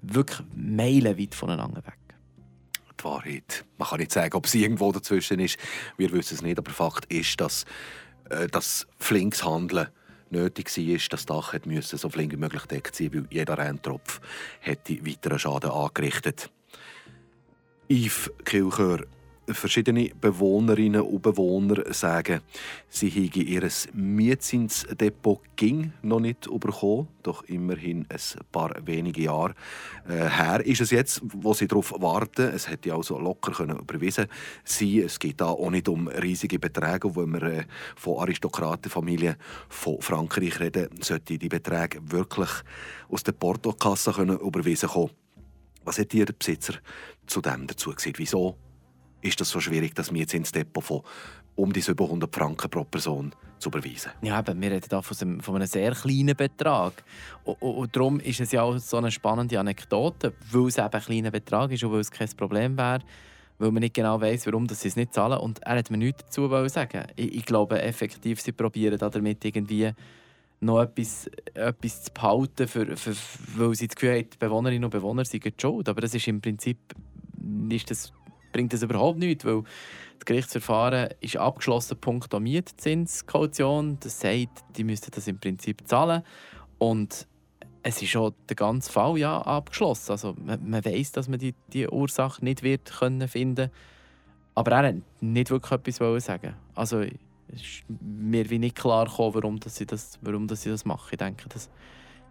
wirklich 0.00 0.40
meilenweit 0.54 1.34
voneinander 1.34 1.84
weg. 1.84 1.98
Die 2.98 3.04
Wahrheit. 3.04 3.64
Man 3.78 3.88
kann 3.88 3.98
nicht 3.98 4.12
sagen, 4.12 4.34
ob 4.34 4.46
es 4.46 4.54
irgendwo 4.54 4.92
dazwischen 4.92 5.40
ist. 5.40 5.58
Wir 5.96 6.12
wissen 6.12 6.34
es 6.34 6.42
nicht, 6.42 6.58
aber 6.58 6.70
Fakt 6.70 7.06
ist, 7.12 7.40
dass 7.40 7.64
äh, 8.30 8.46
das 8.48 8.86
flinkes 8.98 9.44
Handeln 9.44 9.88
nötig 10.30 10.76
war, 10.76 10.96
dass 10.96 11.08
das 11.08 11.26
Dach 11.26 11.54
müssen, 11.64 11.98
so 11.98 12.08
flink 12.08 12.32
wie 12.32 12.36
möglich 12.36 12.64
deckt 12.66 12.94
sein 12.94 13.12
weil 13.12 13.26
jeder 13.30 13.56
Regentropf 13.56 14.20
hätte 14.60 15.06
weiteren 15.06 15.38
Schaden 15.38 15.70
angerichtet. 15.70 16.50
Yves 17.88 18.30
Kilchör, 18.44 19.06
verschiedene 19.48 20.10
Bewohnerinnen 20.20 21.02
und 21.02 21.22
Bewohner 21.22 21.92
sagen, 21.92 22.40
sie 22.88 23.08
hätten 23.08 23.46
ihr 23.46 23.68
Mietzinsdepot 23.92 25.40
ging 25.56 25.92
noch 26.02 26.20
nicht 26.20 26.48
bekommen, 26.60 27.08
doch 27.22 27.42
immerhin 27.44 28.06
ein 28.08 28.46
paar 28.52 28.74
wenige 28.84 29.22
Jahre 29.22 29.54
äh, 30.08 30.28
her 30.28 30.64
ist 30.64 30.80
es 30.80 30.90
jetzt, 30.90 31.22
wo 31.24 31.54
sie 31.54 31.66
darauf 31.66 31.94
warten. 31.98 32.52
Es 32.54 32.68
hätte 32.68 32.92
also 32.92 33.18
locker 33.18 33.52
können 33.52 33.78
überwiesen 33.78 34.26
sein. 34.64 35.02
Es 35.04 35.18
geht 35.18 35.40
da 35.40 35.46
auch 35.46 35.70
nicht 35.70 35.88
um 35.88 36.08
riesige 36.08 36.58
Beträge, 36.58 37.14
wenn 37.16 37.32
wir 37.32 37.42
äh, 37.42 37.64
von 37.96 38.18
Aristokratenfamilien 38.18 39.36
von 39.68 40.00
Frankreich 40.00 40.60
reden, 40.60 40.90
sollten 41.00 41.38
die 41.38 41.48
Beträge 41.48 42.00
wirklich 42.02 42.50
aus 43.08 43.22
der 43.22 43.32
Portokasse 43.32 44.12
können 44.12 44.38
überwiesen 44.38 44.88
kommen. 44.88 45.10
Was 45.84 45.98
hat 45.98 46.14
Ihr 46.14 46.26
Besitzer 46.26 46.74
zu 47.26 47.40
dem 47.40 47.66
dazu 47.66 47.92
gesagt? 47.92 48.18
Wieso 48.18 48.56
ist 49.24 49.40
das 49.40 49.50
so 49.50 49.60
schwierig, 49.60 49.94
das 49.94 50.10
Mietzinsdepot 50.10 50.84
von 50.84 51.02
um 51.56 51.72
die 51.72 51.80
700 51.80 52.34
Franken 52.34 52.68
pro 52.68 52.84
Person 52.84 53.32
zu 53.58 53.68
überweisen. 53.68 54.10
Ja, 54.22 54.40
eben, 54.40 54.60
wir 54.60 54.72
reden 54.72 54.86
hier 54.88 55.02
von 55.02 55.16
einem, 55.20 55.40
von 55.40 55.56
einem 55.56 55.66
sehr 55.66 55.92
kleinen 55.92 56.36
Betrag. 56.36 57.04
Und, 57.44 57.62
und, 57.62 57.74
und, 57.76 57.96
darum 57.96 58.20
ist 58.20 58.40
es 58.40 58.52
ja 58.52 58.62
auch 58.62 58.76
so 58.78 58.96
eine 58.96 59.10
spannende 59.10 59.58
Anekdote, 59.58 60.34
weil 60.50 60.66
es 60.66 60.78
eben 60.78 60.88
ein 60.92 61.00
kleiner 61.00 61.30
Betrag 61.30 61.70
ist 61.70 61.84
und 61.84 61.92
weil 61.92 62.00
es 62.00 62.10
kein 62.10 62.28
Problem 62.36 62.76
wäre, 62.76 63.00
weil 63.58 63.70
man 63.70 63.80
nicht 63.80 63.94
genau 63.94 64.20
weiß, 64.20 64.46
warum 64.46 64.68
sie 64.68 64.88
es 64.88 64.96
nicht 64.96 65.14
zahlen. 65.14 65.38
Und 65.38 65.60
er 65.62 65.78
hat 65.78 65.90
mir 65.90 65.98
nichts 65.98 66.24
dazu 66.24 66.48
sagen. 66.68 67.06
Ich, 67.14 67.34
ich 67.36 67.44
glaube 67.44 67.80
effektiv, 67.80 68.40
sie 68.40 68.52
probieren 68.52 68.98
damit 68.98 69.44
irgendwie 69.44 69.92
noch 70.60 70.80
etwas, 70.80 71.30
etwas 71.54 72.04
zu 72.04 72.12
behalten, 72.12 72.66
für, 72.66 72.96
für, 72.96 73.14
weil 73.56 73.74
sie 73.74 73.86
das 73.86 73.94
Gefühl 73.94 74.18
haben, 74.18 74.30
die 74.30 74.38
Bewohnerinnen 74.38 74.84
und 74.84 74.90
Bewohner 74.90 75.24
sind 75.24 75.44
schuld. 75.60 75.88
Aber 75.88 76.00
das 76.00 76.14
ist 76.14 76.26
im 76.26 76.40
Prinzip 76.40 76.78
ist 77.68 77.90
das, 77.90 78.12
bringt 78.54 78.72
das 78.72 78.82
überhaupt 78.82 79.18
nichts, 79.18 79.44
weil 79.44 79.64
das 80.18 80.24
Gerichtsverfahren 80.24 81.10
ist 81.20 81.36
abgeschlossen, 81.36 81.98
Punkt 81.98 82.32
Mietzinskaution. 82.32 83.98
Das 84.00 84.20
sagt, 84.20 84.64
die 84.76 84.84
müssten 84.84 85.10
das 85.12 85.26
im 85.26 85.38
Prinzip 85.38 85.86
zahlen. 85.86 86.22
Und 86.78 87.26
es 87.82 88.00
ist 88.00 88.10
schon 88.10 88.32
der 88.48 88.56
ganze 88.56 88.90
Fall 88.90 89.18
ja 89.18 89.42
abgeschlossen. 89.42 90.12
Also 90.12 90.34
man, 90.42 90.70
man 90.70 90.84
weiß, 90.84 91.12
dass 91.12 91.28
man 91.28 91.38
die, 91.38 91.54
die 91.72 91.88
Ursache 91.88 92.42
nicht 92.44 92.62
wird 92.62 92.90
können 92.98 93.28
finden 93.28 93.70
Aber 94.54 94.70
er 94.72 94.88
hat 94.88 94.94
nicht 95.20 95.50
wirklich 95.50 95.72
etwas 95.72 96.24
sagen 96.24 96.54
Also 96.74 97.00
ist 97.00 97.84
mir 97.88 98.48
wie 98.50 98.58
nicht 98.58 98.76
klar 98.76 99.06
gekommen, 99.06 99.34
warum, 99.34 99.60
dass 99.60 99.76
sie, 99.76 99.86
das, 99.86 100.18
warum 100.22 100.46
dass 100.46 100.62
sie 100.62 100.70
das 100.70 100.84
machen. 100.84 101.08
Ich 101.10 101.18
denke, 101.18 101.48
das 101.48 101.68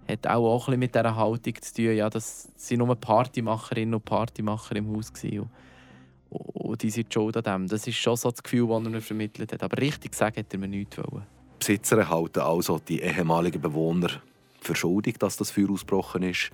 hat 0.07 0.25
auch, 0.27 0.55
auch 0.55 0.67
ein 0.67 0.71
bisschen 0.71 0.79
mit 0.79 0.95
dieser 0.95 1.15
Haltung 1.15 1.61
zu 1.61 1.73
tun, 1.73 1.95
ja, 1.95 2.09
dass 2.09 2.49
sie 2.55 2.77
nur 2.77 2.95
Partymacherinnen 2.95 3.93
und 3.93 4.05
Partymacher 4.05 4.75
im 4.75 4.95
Haus 4.95 5.13
waren. 5.13 5.49
Und, 6.33 6.81
die 6.81 6.89
sind 6.89 7.13
schuld 7.13 7.37
an 7.37 7.43
dem. 7.43 7.67
Das 7.67 7.85
ist 7.87 7.97
schon 7.97 8.15
so 8.15 8.31
das 8.31 8.41
Gefühl, 8.41 8.67
das 8.67 8.83
er 8.83 8.89
mir 8.89 9.01
vermittelt 9.01 9.53
hat. 9.53 9.63
Aber 9.63 9.77
richtig 9.77 10.15
sagen 10.15 10.37
hat 10.37 10.53
er 10.53 10.59
mir 10.59 10.67
nichts 10.67 10.97
wollen. 10.97 11.25
Besitzer 11.59 12.09
halten 12.09 12.39
also 12.39 12.79
die 12.79 13.01
ehemaligen 13.01 13.61
Bewohner 13.61 14.09
für 14.59 14.75
schuldig, 14.75 15.17
dass 15.19 15.37
das 15.37 15.51
Feuer 15.51 15.69
ausgebrochen 15.69 16.23
ist. 16.23 16.49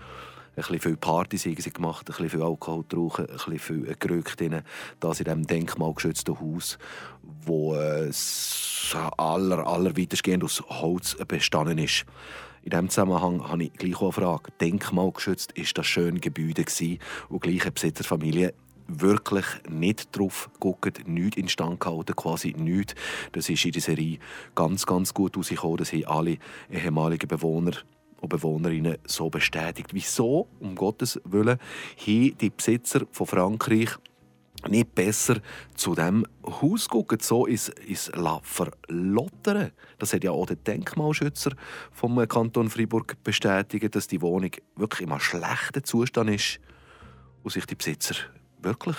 Ein 0.55 0.63
bisschen 0.63 0.79
viel 0.79 0.98
haben 1.05 1.38
sie 1.38 1.55
gemacht, 1.55 2.01
ein 2.01 2.05
bisschen 2.05 2.29
viel 2.29 2.41
Alkohol 2.41 2.81
getrunken, 2.81 3.27
ein 3.27 3.36
bisschen 3.36 3.59
viel 3.59 3.95
gerückt 3.98 4.41
in 4.41 4.62
das 5.00 5.19
in 5.19 5.25
diesem 5.25 5.48
denkmalgeschützten 5.48 6.39
Haus, 6.39 6.77
wo 7.45 7.75
äh, 7.75 8.12
aller, 9.17 9.65
aller 9.65 9.98
weitestgehend 9.98 10.43
aus 10.43 10.62
Holz 10.67 11.15
bestanden 11.27 11.77
ist. 11.77 12.05
In 12.63 12.71
diesem 12.71 12.89
Zusammenhang 12.89 13.48
habe 13.48 13.63
ich 13.63 13.74
gleich 13.74 14.01
eine 14.01 14.12
Frage. 14.12 14.51
Denkmalgeschützt 14.59 15.53
ist 15.53 15.77
das 15.77 15.88
schöne 15.88 16.19
Gebäude 16.19 16.65
gewesen, 16.65 17.00
und 17.29 17.41
gleich 17.41 17.62
eine 17.62 17.71
Besitzerfamilie 17.71 18.53
wirklich 18.89 19.46
nicht 19.69 20.15
drauf 20.17 20.50
geguckt, 20.53 21.08
nichts 21.08 21.38
instand 21.38 21.79
gehalten, 21.79 22.15
quasi 22.15 22.55
nichts. 22.58 22.96
Das 23.31 23.50
ist 23.50 23.65
in 23.65 23.72
der 23.72 23.81
Serie 23.81 24.19
ganz, 24.55 24.86
ganz 24.86 25.13
gut 25.13 25.38
rausgekommen. 25.38 25.77
Das 25.77 25.93
haben 25.93 26.05
alle 26.05 26.38
ehemaligen 26.72 27.27
Bewohner 27.27 27.74
und 28.22 28.29
Bewohnerinnen 28.29 28.98
so 29.05 29.29
bestätigt. 29.29 29.93
Wieso, 29.93 30.48
um 30.60 30.75
Gottes 30.75 31.19
Willen, 31.24 31.60
haben 31.98 32.38
die 32.38 32.50
Besitzer 32.50 33.05
von 33.12 33.27
Frankreich 33.27 33.91
nicht 34.67 34.93
besser 34.93 35.38
zu 35.75 35.96
dem 35.96 36.25
Haus 36.46 36.89
gucken, 36.89 37.19
so 37.22 37.46
ins 37.46 37.72
La 38.13 38.41
verlottern. 38.43 39.72
Das 40.00 40.13
hat 40.13 40.24
ja 40.25 40.31
auch 40.31 40.48
der 40.48 40.58
Denkmalschützer 40.58 41.51
vom 41.93 42.27
Kanton 42.27 42.69
Freiburg 42.69 43.15
bestätigt, 43.24 43.96
dass 43.96 44.08
die 44.08 44.22
Wohnung 44.22 44.51
wirklich 44.75 45.08
in 45.08 45.12
einem 45.12 45.22
schlechten 45.22 45.84
Zustand 45.86 46.31
ist 46.31 46.60
und 47.43 47.53
sich 47.53 47.65
die 47.65 47.75
Besitzer 47.75 48.15
wirklich 48.62 48.98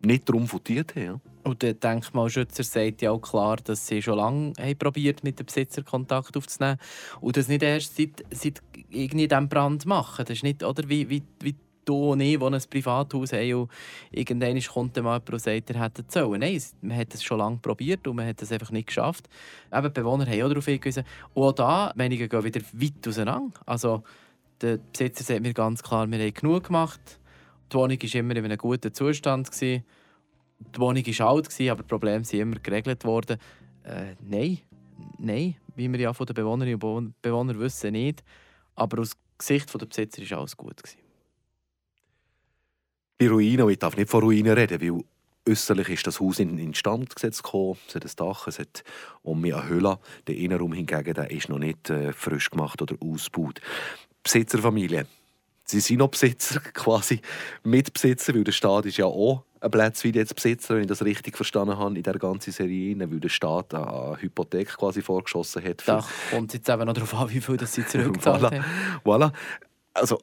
nicht 0.00 0.28
darum 0.28 0.50
votiert 0.50 0.94
haben. 0.96 1.20
Und 1.42 1.62
der 1.62 1.74
Denkmalschützer 1.74 2.64
sagt 2.64 3.02
ja 3.02 3.12
auch 3.12 3.20
klar, 3.20 3.56
dass 3.56 3.86
sie 3.86 4.02
schon 4.02 4.16
lange 4.16 4.52
probiert 4.76 5.22
mit 5.22 5.38
dem 5.38 5.46
Besitzer 5.46 5.82
Kontakt 5.82 6.36
aufzunehmen 6.36 6.78
und 7.20 7.36
das 7.36 7.48
nicht 7.48 7.62
erst 7.62 7.96
seit, 7.96 8.24
seit 8.30 8.60
irgendwie 8.90 9.28
diesem 9.28 9.48
Brand 9.48 9.86
machen. 9.86 10.24
Das 10.26 10.36
ist 10.36 10.42
nicht, 10.42 10.64
oder 10.64 10.88
wie, 10.88 11.08
wie, 11.08 11.22
wie 11.40 11.54
du 11.84 12.12
und 12.12 12.20
ich, 12.20 12.38
die 12.38 12.44
ein 12.44 12.62
Privathaus 12.68 13.32
haben 13.32 13.54
und 13.54 13.70
irgendwann 14.10 14.60
kommt 14.60 14.96
mal 14.96 15.02
jemand 15.02 15.30
und 15.30 15.38
sagt, 15.38 15.70
er 15.70 15.82
hätte 15.82 16.04
sollen. 16.08 16.40
Nein, 16.40 16.60
man 16.82 16.96
hat 16.96 17.14
es 17.14 17.22
schon 17.22 17.38
lange 17.38 17.58
probiert 17.58 18.06
und 18.06 18.16
man 18.16 18.26
hat 18.26 18.42
es 18.42 18.52
einfach 18.52 18.70
nicht 18.70 18.88
geschafft. 18.88 19.28
Eben, 19.72 19.84
die 19.84 20.00
Bewohner 20.00 20.26
haben 20.26 20.42
auch 20.42 20.48
darauf 20.48 20.64
hingewiesen. 20.64 21.04
Und 21.32 21.44
auch 21.44 21.52
da, 21.52 21.92
Meinungen 21.94 22.28
gehen 22.28 22.44
wieder 22.44 22.60
weit 22.72 23.08
auseinander. 23.08 23.60
Also, 23.64 24.02
der 24.60 24.78
Besitzer 24.78 25.22
sagt 25.22 25.42
mir 25.42 25.54
ganz 25.54 25.82
klar, 25.82 26.10
wir 26.10 26.18
haben 26.18 26.34
genug 26.34 26.64
gemacht. 26.64 27.20
Die 27.70 27.76
Wohnung 27.76 27.98
war 28.00 28.14
immer 28.14 28.36
in 28.36 28.44
einem 28.44 28.58
guten 28.58 28.92
Zustand. 28.94 29.50
Die 29.60 29.82
Wohnung 30.76 31.06
war 31.06 31.28
alt, 31.28 31.60
aber 31.60 31.82
die 31.82 31.88
Probleme 31.88 32.24
sind 32.24 32.40
immer 32.40 32.56
geregelt 32.56 33.04
worden. 33.04 33.38
Äh, 33.84 34.14
nein, 34.20 34.58
nein, 35.18 35.56
wie 35.74 35.90
wir 35.90 36.00
ja 36.00 36.12
von 36.12 36.26
den 36.26 36.34
Bewohnerinnen 36.34 36.80
und 36.80 37.22
Bewohnern 37.22 37.58
wissen, 37.58 37.92
nicht. 37.92 38.24
Aber 38.74 39.00
aus 39.00 39.12
Sicht 39.40 39.72
der 39.72 39.86
Besitzer 39.86 40.22
war 40.30 40.38
alles 40.38 40.56
gut. 40.56 40.82
Bei 43.18 43.28
Ruinen, 43.28 43.68
ich 43.70 43.78
darf 43.78 43.96
nicht 43.96 44.10
von 44.10 44.22
Ruinen 44.22 44.52
reden, 44.52 44.80
weil 44.80 45.02
äußerlich 45.48 45.88
ist 45.88 46.06
das 46.06 46.20
Haus 46.20 46.38
in 46.38 46.58
Instand 46.58 47.14
gesetzt 47.14 47.42
gekommen. 47.42 47.78
Es 47.88 47.94
hat 47.94 48.04
ein 48.04 48.10
Dach, 48.16 48.46
es 48.46 48.58
hat 48.58 48.84
um 49.22 49.40
mich 49.40 49.54
eine 49.54 49.68
Höhle. 49.68 49.98
Der 50.26 50.36
Innenraum 50.36 50.72
hingegen 50.72 51.14
der 51.14 51.30
ist 51.30 51.48
noch 51.48 51.58
nicht 51.58 51.88
äh, 51.90 52.12
frisch 52.12 52.50
gemacht 52.50 52.82
oder 52.82 52.96
ausgebaut. 53.00 53.60
Besitzerfamilie 54.22 55.06
sie 55.66 55.80
sind 55.80 55.98
noch 55.98 56.08
Besitzer, 56.08 56.60
quasi 56.74 57.20
Mitbesitzer, 57.64 58.34
weil 58.34 58.44
der 58.44 58.52
Staat 58.52 58.86
ist 58.86 58.96
ja 58.96 59.06
auch 59.06 59.44
ein 59.60 59.70
Platz 59.70 60.04
wie 60.04 60.10
jetzt 60.10 60.34
Besitzer, 60.34 60.74
wenn 60.74 60.82
ich 60.82 60.88
das 60.88 61.02
richtig 61.02 61.36
verstanden 61.36 61.76
habe, 61.76 61.96
in 61.96 62.02
der 62.02 62.18
ganzen 62.18 62.52
Serie, 62.52 62.98
weil 62.98 63.20
der 63.20 63.28
Staat 63.28 63.74
eine 63.74 64.16
Hypothek 64.20 64.68
quasi 64.76 65.02
vorgeschossen 65.02 65.64
hat. 65.64 65.82
Da 65.86 66.04
kommt 66.30 66.54
jetzt 66.54 66.68
eben 66.68 66.84
noch 66.84 66.92
darauf 66.92 67.14
an, 67.14 67.30
wie 67.30 67.40
viel 67.40 67.56
das 67.56 67.74
sie 67.74 67.86
zurückgezahlt 67.86 68.42
voilà. 68.42 68.54
haben. 68.54 68.64
Voilà. 69.04 69.32
Also, 69.94 70.20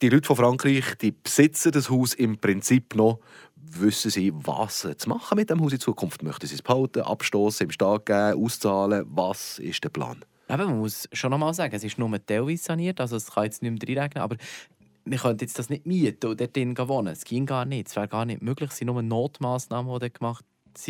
die 0.00 0.08
Leute 0.08 0.26
von 0.26 0.36
Frankreich, 0.36 0.96
die 1.00 1.12
besitzen 1.12 1.72
das 1.72 1.90
Haus 1.90 2.14
im 2.14 2.38
Prinzip 2.38 2.94
noch, 2.94 3.20
wissen 3.56 4.10
sie, 4.10 4.32
was 4.34 4.88
zu 4.96 5.08
machen 5.08 5.36
mit 5.36 5.50
dem 5.50 5.60
Haus 5.60 5.72
in 5.72 5.80
Zukunft. 5.80 6.22
Möchten 6.22 6.46
sie 6.46 6.54
es 6.54 6.62
behalten, 6.62 7.02
abstoßen, 7.02 7.66
im 7.66 7.70
Staat 7.70 8.06
geben, 8.06 8.42
auszahlen? 8.42 9.06
Was 9.08 9.58
ist 9.58 9.84
der 9.84 9.90
Plan? 9.90 10.24
Eben, 10.52 10.66
man 10.66 10.78
muss 10.80 11.08
schon 11.12 11.30
noch 11.30 11.38
mal 11.38 11.54
sagen, 11.54 11.74
es 11.74 11.82
ist 11.82 11.98
nur 11.98 12.26
teilweise 12.26 12.62
saniert, 12.62 13.00
also 13.00 13.16
es 13.16 13.30
kann 13.30 13.44
jetzt 13.44 13.62
nicht 13.62 13.70
mehr 13.70 13.96
reinregnen, 13.96 14.22
aber 14.22 14.36
wir 15.04 15.18
können 15.18 15.38
jetzt 15.40 15.58
das 15.58 15.70
nicht 15.70 15.86
mieten 15.86 16.26
und 16.26 16.40
dort 16.40 16.54
drin 16.54 16.76
wohnen. 16.76 17.08
Es 17.12 17.24
ging 17.24 17.46
gar 17.46 17.64
nicht, 17.64 17.88
es 17.88 17.96
wäre 17.96 18.06
gar 18.06 18.26
nicht 18.26 18.42
möglich. 18.42 18.70
Es 18.70 18.76
sind 18.76 18.86
nur 18.86 19.02
Notmaßnahmen, 19.02 19.92
die 19.94 20.00
dort 20.00 20.14
gemacht 20.18 20.44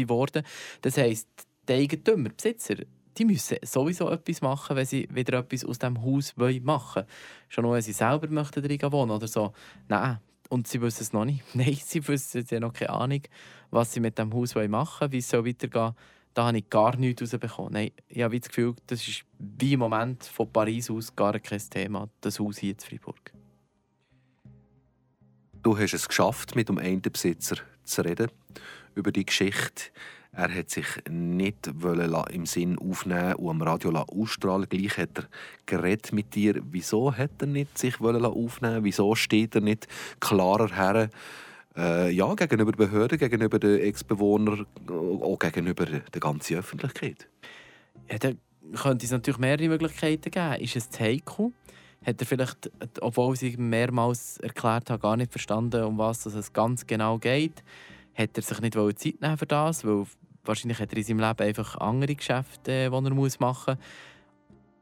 wurden. 0.08 0.42
Das 0.80 0.96
heisst, 0.96 1.28
die 1.68 1.72
Eigentümer, 1.74 2.30
die 2.30 2.34
Besitzer, 2.34 2.74
die 3.16 3.24
müssen 3.24 3.58
sowieso 3.62 4.10
etwas 4.10 4.42
machen, 4.42 4.76
wenn 4.76 4.86
sie 4.86 5.08
wieder 5.12 5.38
etwas 5.38 5.64
aus 5.64 5.78
dem 5.78 6.02
Haus 6.02 6.34
machen 6.36 6.64
wollen. 6.66 7.06
Schon 7.48 7.62
nur, 7.62 7.74
wenn 7.74 7.82
sie 7.82 7.92
selber 7.92 8.28
möchten 8.28 8.62
drin 8.62 8.92
wohnen 8.92 9.12
oder 9.12 9.28
so. 9.28 9.52
Nein, 9.88 10.18
und 10.48 10.66
sie 10.66 10.80
wissen 10.82 11.02
es 11.02 11.12
noch 11.12 11.24
nicht. 11.24 11.42
Nein, 11.54 11.78
sie 11.80 12.06
wissen 12.08 12.44
ja 12.50 12.60
noch 12.60 12.72
keine 12.72 12.90
Ahnung, 12.90 13.22
was 13.70 13.92
sie 13.92 14.00
mit 14.00 14.18
dem 14.18 14.34
Haus 14.34 14.54
machen 14.54 15.00
wollen, 15.00 15.12
wie 15.12 15.18
es 15.18 15.32
weitergehen 15.32 15.70
soll 15.70 15.94
da 16.34 16.46
habe 16.46 16.58
ich 16.58 16.70
gar 16.70 16.96
nichts 16.96 17.22
rausbekommen. 17.22 17.72
Nein, 17.72 17.90
ich 18.08 18.22
habe 18.22 18.38
das 18.38 18.48
Gefühl, 18.48 18.74
das 18.86 19.06
ist 19.06 19.24
wie 19.38 19.74
im 19.74 19.80
Moment 19.80 20.24
von 20.24 20.52
Paris 20.52 20.90
aus 20.90 21.14
gar 21.14 21.38
kein 21.38 21.62
Thema, 21.70 22.08
das 22.20 22.38
Haus 22.40 22.58
hier 22.58 22.72
in 22.72 22.78
Freiburg. 22.78 23.32
Du 25.62 25.78
hast 25.78 25.94
es 25.94 26.08
geschafft, 26.08 26.56
mit 26.56 26.68
dem 26.68 26.78
einen 26.78 27.02
Besitzer 27.02 27.56
zu 27.84 28.02
reden 28.02 28.30
über 28.94 29.12
die 29.12 29.24
Geschichte. 29.24 29.84
Er 30.34 30.52
hat 30.52 30.70
sich 30.70 30.86
nicht 31.10 31.66
im 31.66 32.46
Sinn 32.46 32.78
aufnehmen 32.78 33.34
und 33.34 33.50
am 33.50 33.62
Radio 33.62 33.90
ausstrahlen. 33.90 34.66
Gleich 34.66 34.96
hat 34.96 35.18
er 35.18 35.28
geredet 35.66 36.12
mit 36.12 36.34
dir. 36.34 36.62
Wieso 36.64 37.14
hat 37.14 37.32
er 37.40 37.46
nicht 37.46 37.76
sich 37.76 38.00
aufnehmen? 38.00 38.82
Wieso 38.82 39.14
steht 39.14 39.54
er 39.54 39.60
nicht 39.60 39.86
klarer 40.20 40.74
her? 40.74 41.10
Äh, 41.76 42.10
ja, 42.10 42.34
gegenüber 42.34 42.72
den 42.72 42.78
Behörden, 42.78 43.18
gegenüber 43.18 43.58
den 43.58 43.80
Ex-Bewohnern, 43.80 44.66
auch 44.88 45.38
gegenüber 45.38 45.86
der 45.86 46.20
ganzen 46.20 46.58
Öffentlichkeit? 46.58 47.28
Ja, 48.10 48.18
da 48.18 48.32
könnte 48.74 49.04
es 49.04 49.12
natürlich 49.12 49.38
mehrere 49.38 49.68
Möglichkeiten 49.68 50.30
geben. 50.30 50.60
Ist 50.60 50.76
es 50.76 51.00
heikel? 51.00 51.52
Hat 52.04 52.20
er 52.20 52.26
vielleicht, 52.26 52.70
obwohl 53.00 53.36
sie 53.36 53.56
mehrmals 53.56 54.38
erklärt 54.38 54.90
hat, 54.90 55.02
gar 55.02 55.16
nicht 55.16 55.30
verstanden, 55.30 55.84
um 55.84 55.98
was 55.98 56.26
es 56.26 56.52
ganz 56.52 56.86
genau 56.86 57.18
geht? 57.18 57.62
Hat 58.14 58.30
er 58.36 58.42
sich 58.42 58.60
nicht 58.60 58.74
Zeit 58.74 59.20
nehmen 59.20 59.38
für 59.38 59.46
das? 59.46 59.84
Weil 59.84 60.04
wahrscheinlich 60.44 60.80
hat 60.80 60.92
er 60.92 60.98
in 60.98 61.04
seinem 61.04 61.20
Leben 61.20 61.46
einfach 61.46 61.76
andere 61.76 62.14
Geschäfte, 62.14 62.72
äh, 62.72 62.90
die 62.90 62.94
er 62.94 63.00
machen 63.00 63.14
muss. 63.14 63.38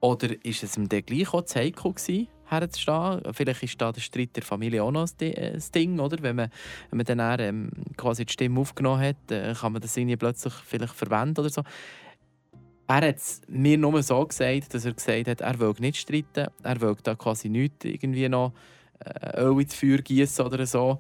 Oder 0.01 0.45
ist 0.45 0.63
es 0.63 0.77
ihm 0.77 0.89
dann 0.89 1.05
gleich 1.05 1.33
auch 1.35 1.45
zu 1.45 1.59
heikel 1.59 1.93
gewesen? 1.93 2.29
Herzustehen. 2.51 3.23
Vielleicht 3.33 3.63
ist 3.63 3.81
da 3.81 3.93
der 3.93 4.01
Streit 4.01 4.37
der 4.37 4.43
Familie 4.43 4.83
auch 4.83 4.91
noch 4.91 5.09
äh, 5.21 5.53
das 5.53 5.71
Ding, 5.71 5.99
oder? 5.99 6.23
Wenn 6.23 6.37
man, 6.37 6.51
wenn 6.91 6.97
man 6.99 7.07
dann 7.07 7.41
ähm, 7.41 7.71
quasi 7.97 8.25
die 8.25 8.33
Stimme 8.33 8.61
aufgenommen 8.61 9.01
hat, 9.03 9.31
äh, 9.31 9.55
kann 9.55 9.73
man 9.73 9.83
das 9.83 9.97
irgendwie 9.97 10.17
plötzlich 10.17 10.53
vielleicht 10.53 10.95
verwenden 10.95 11.41
oder 11.41 11.51
so. 11.51 11.63
Er 12.87 13.09
hat 13.09 13.17
mir 13.47 13.79
nur 13.79 14.03
so 14.03 14.27
gesagt, 14.27 14.75
dass 14.75 14.85
er 14.85 14.95
gesagt 14.95 15.29
hat, 15.29 15.41
er 15.41 15.61
will 15.61 15.75
nicht 15.79 15.99
streiten, 15.99 16.49
er 16.63 16.81
will 16.81 16.97
da 17.03 17.15
quasi 17.15 17.49
nichts 17.49 17.85
irgendwie 17.85 18.29
noch 18.29 18.53
äh, 18.99 19.41
Öl 19.41 19.61
ins 19.61 19.75
Feuer 19.75 19.99
gießen 19.99 20.45
oder 20.45 20.67
so. 20.67 20.99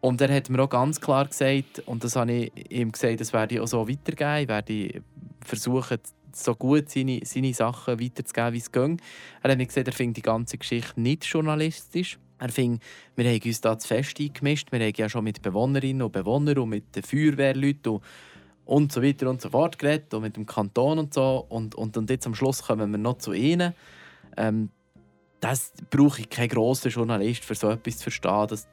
Und 0.00 0.20
er 0.20 0.34
hat 0.34 0.50
mir 0.50 0.62
auch 0.62 0.68
ganz 0.68 1.00
klar 1.00 1.26
gesagt, 1.26 1.82
und 1.86 2.04
das 2.04 2.16
habe 2.16 2.32
ich 2.32 2.70
ihm 2.70 2.92
gesagt, 2.92 3.20
das 3.20 3.32
werde 3.32 3.54
ich 3.54 3.60
auch 3.60 3.66
so 3.66 3.88
weitergeben. 3.88 4.42
Ich 4.42 4.48
werde 4.48 5.02
versuchen, 5.40 5.98
so 6.36 6.54
gut 6.54 6.88
seine, 6.90 7.20
seine 7.24 7.54
Sachen 7.54 8.00
weiterzugeben, 8.00 8.52
wie 8.54 8.58
es 8.58 8.72
geht. 8.72 9.00
Er 9.42 9.50
hat 9.50 9.58
mir 9.58 9.66
gesagt, 9.66 9.88
er 9.88 9.94
findet 9.94 10.18
die 10.18 10.22
ganze 10.22 10.58
Geschichte 10.58 11.00
nicht 11.00 11.24
journalistisch. 11.24 12.18
Er 12.38 12.48
fing, 12.48 12.80
wir 13.16 13.24
haben 13.24 13.40
uns 13.44 13.60
da 13.60 13.78
zu 13.78 13.88
fest 13.88 14.18
eingemischt. 14.20 14.72
Wir 14.72 14.80
haben 14.80 14.92
ja 14.96 15.08
schon 15.08 15.24
mit 15.24 15.40
Bewohnerinnen 15.42 16.02
und 16.02 16.12
Bewohnern 16.12 16.58
und 16.58 16.68
mit 16.68 16.94
den 16.96 17.02
Feuerwehrleuten 17.02 17.92
und, 17.92 18.02
und 18.64 18.92
so 18.92 19.02
weiter 19.02 19.30
und 19.30 19.40
so 19.40 19.50
fort 19.50 19.78
geredet 19.78 20.12
und 20.14 20.22
mit 20.22 20.36
dem 20.36 20.46
Kanton 20.46 20.98
und 20.98 21.14
so. 21.14 21.46
Und, 21.48 21.74
und, 21.74 21.96
und 21.96 22.10
jetzt 22.10 22.26
am 22.26 22.34
Schluss 22.34 22.62
kommen 22.62 22.90
wir 22.90 22.98
noch 22.98 23.18
zu 23.18 23.32
ihnen. 23.32 23.74
Ähm, 24.36 24.70
das 25.40 25.74
brauche 25.90 26.20
ich 26.20 26.30
keinen 26.30 26.48
grossen 26.48 26.90
Journalist, 26.90 27.44
für 27.44 27.54
so 27.54 27.68
etwas 27.68 27.98
zu 27.98 28.04
verstehen. 28.04 28.46
Das 28.48 28.66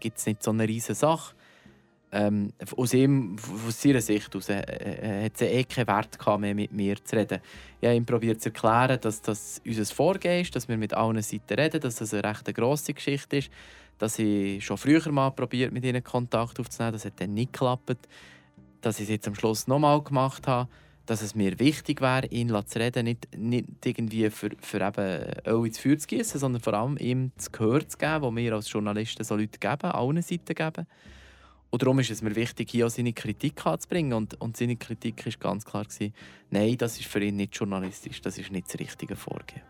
gibt 0.00 0.18
es 0.18 0.26
nicht 0.26 0.42
so 0.42 0.50
eine 0.50 0.66
riesige 0.66 0.96
Sache. 0.96 1.35
Ähm, 2.18 2.50
aus, 2.78 2.94
ihm, 2.94 3.36
aus 3.68 3.82
seiner 3.82 4.00
Sicht 4.00 4.34
aus, 4.34 4.48
äh, 4.48 4.60
äh, 4.60 5.24
hat 5.26 5.32
es 5.34 5.42
eh 5.42 5.64
keinen 5.64 5.86
Wert 5.86 6.18
gehabt, 6.18 6.40
mehr 6.40 6.54
mit 6.54 6.72
mir 6.72 7.04
zu 7.04 7.14
reden. 7.14 7.40
Ich 7.78 7.86
habe 7.86 7.96
ihm 7.96 8.06
probiert 8.06 8.40
zu 8.40 8.48
erklären, 8.48 8.98
dass 9.02 9.20
das 9.20 9.60
unser 9.66 9.84
Vorgehen 9.84 10.40
ist, 10.40 10.56
dass 10.56 10.66
wir 10.66 10.78
mit 10.78 10.94
allen 10.94 11.20
Seiten 11.20 11.54
reden, 11.54 11.78
dass 11.78 11.96
das 11.96 12.14
eine 12.14 12.24
recht 12.24 12.54
grosse 12.54 12.94
Geschichte 12.94 13.36
ist, 13.36 13.50
dass 13.98 14.18
ich 14.18 14.64
schon 14.64 14.78
früher 14.78 15.12
mal 15.12 15.30
probiert 15.30 15.72
mit 15.72 15.84
ihnen 15.84 16.02
Kontakt 16.02 16.58
aufzunehmen, 16.58 16.94
das 16.94 17.04
hat 17.04 17.20
dann 17.20 17.34
nicht 17.34 17.52
geklappt, 17.52 18.08
dass 18.80 18.96
ich 18.96 19.04
es 19.04 19.10
jetzt 19.10 19.28
am 19.28 19.34
Schluss 19.34 19.66
nochmal 19.66 20.00
gemacht 20.00 20.46
habe. 20.46 20.70
Dass 21.04 21.22
es 21.22 21.34
mir 21.34 21.58
wichtig 21.60 22.00
wäre, 22.00 22.26
ihn 22.28 22.48
zu 22.66 22.78
reden, 22.80 23.04
nicht, 23.04 23.28
nicht 23.36 23.68
irgendwie 23.84 24.28
für, 24.30 24.50
für 24.60 24.80
eben 24.80 25.24
Öl 25.46 25.66
ins 25.66 25.78
Feuer 25.78 25.98
zu 25.98 26.08
gießen, 26.08 26.40
sondern 26.40 26.62
vor 26.62 26.74
allem 26.74 26.96
ihm 26.96 27.30
das 27.36 27.52
Gehör 27.52 27.86
zu 27.86 27.96
geben, 27.96 28.22
das 28.22 28.34
wir 28.34 28.52
als 28.54 28.72
Journalisten 28.72 29.22
so 29.22 29.36
Leute 29.36 29.60
geben, 29.60 29.92
allen 29.92 30.22
Seiten 30.22 30.54
geben. 30.54 30.86
Und 31.76 31.82
darum 31.82 31.98
ist 31.98 32.10
es 32.10 32.22
mir 32.22 32.34
wichtig, 32.34 32.70
hier 32.70 32.86
auch 32.86 32.90
seine 32.90 33.12
Kritik 33.12 33.66
anzubringen. 33.66 34.14
Und, 34.14 34.40
und 34.40 34.56
seine 34.56 34.76
Kritik 34.76 35.26
war 35.26 35.32
ganz 35.38 35.62
klar, 35.62 35.84
gewesen, 35.84 36.14
nein, 36.48 36.78
das 36.78 36.98
ist 36.98 37.04
für 37.04 37.22
ihn 37.22 37.36
nicht 37.36 37.54
journalistisch, 37.54 38.22
das 38.22 38.38
ist 38.38 38.50
nicht 38.50 38.66
das 38.68 38.80
richtige 38.80 39.14
Vorgehen. 39.14 39.60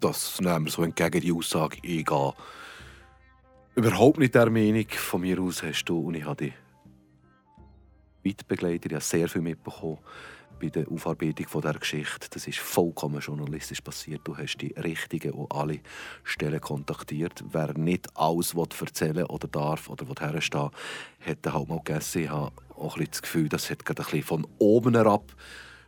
Das 0.00 0.40
nehmen 0.40 0.64
wir 0.64 0.72
so 0.72 0.82
entgegen, 0.82 1.20
die 1.20 1.32
Aussage, 1.32 1.76
ich 1.82 2.06
gehe 2.06 2.32
überhaupt 3.74 4.18
nicht 4.18 4.34
der 4.34 4.48
Meinung. 4.48 4.86
Von 4.88 5.20
mir 5.20 5.38
aus 5.38 5.62
hast 5.62 5.84
du, 5.84 5.98
und 5.98 6.14
ich 6.14 6.24
habe 6.24 6.46
dich 6.46 6.54
weit 8.24 8.46
begleitet. 8.48 8.86
Ich 8.86 8.94
habe 8.94 9.04
sehr 9.04 9.28
viel 9.28 9.42
mitbekommen 9.42 9.98
bei 10.60 10.68
der 10.68 10.90
Aufarbeitung 10.90 11.46
dieser 11.52 11.74
Geschichte. 11.74 12.28
Das 12.30 12.46
ist 12.46 12.58
vollkommen 12.58 13.20
journalistisch 13.20 13.80
passiert. 13.80 14.22
Du 14.24 14.36
hast 14.36 14.56
die 14.58 14.72
Richtigen 14.76 15.32
und 15.32 15.52
alle 15.52 15.80
Stellen 16.22 16.60
kontaktiert. 16.60 17.44
Wer 17.50 17.76
nicht 17.76 18.08
alles 18.14 18.54
erzählen 18.54 19.26
oder 19.26 19.48
darf 19.48 19.88
oder 19.88 20.06
herstehen 20.20 20.70
hat 21.20 21.52
halt 21.52 21.68
mal 21.68 21.78
gegessen. 21.78 22.22
Ich 22.22 22.30
habe 22.30 22.52
auch 22.76 22.96
ein 22.96 23.06
das 23.10 23.22
Gefühl, 23.22 23.48
das 23.48 23.70
hat 23.70 23.84
gerade 23.84 24.04
ein 24.12 24.22
von 24.22 24.46
oben 24.58 24.94
herab 24.94 25.34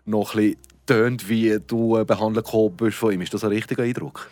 noch 0.05 0.35
ein 0.35 0.41
bisschen 0.41 0.61
tönt, 0.87 1.29
wie 1.29 1.59
du 1.65 2.05
behandelt 2.05 2.47
bist 2.77 2.97
von 2.97 3.13
ihm. 3.13 3.21
Ist 3.21 3.35
das 3.35 3.45
ein 3.45 3.51
richtiger 3.51 3.83
Eindruck? 3.83 4.31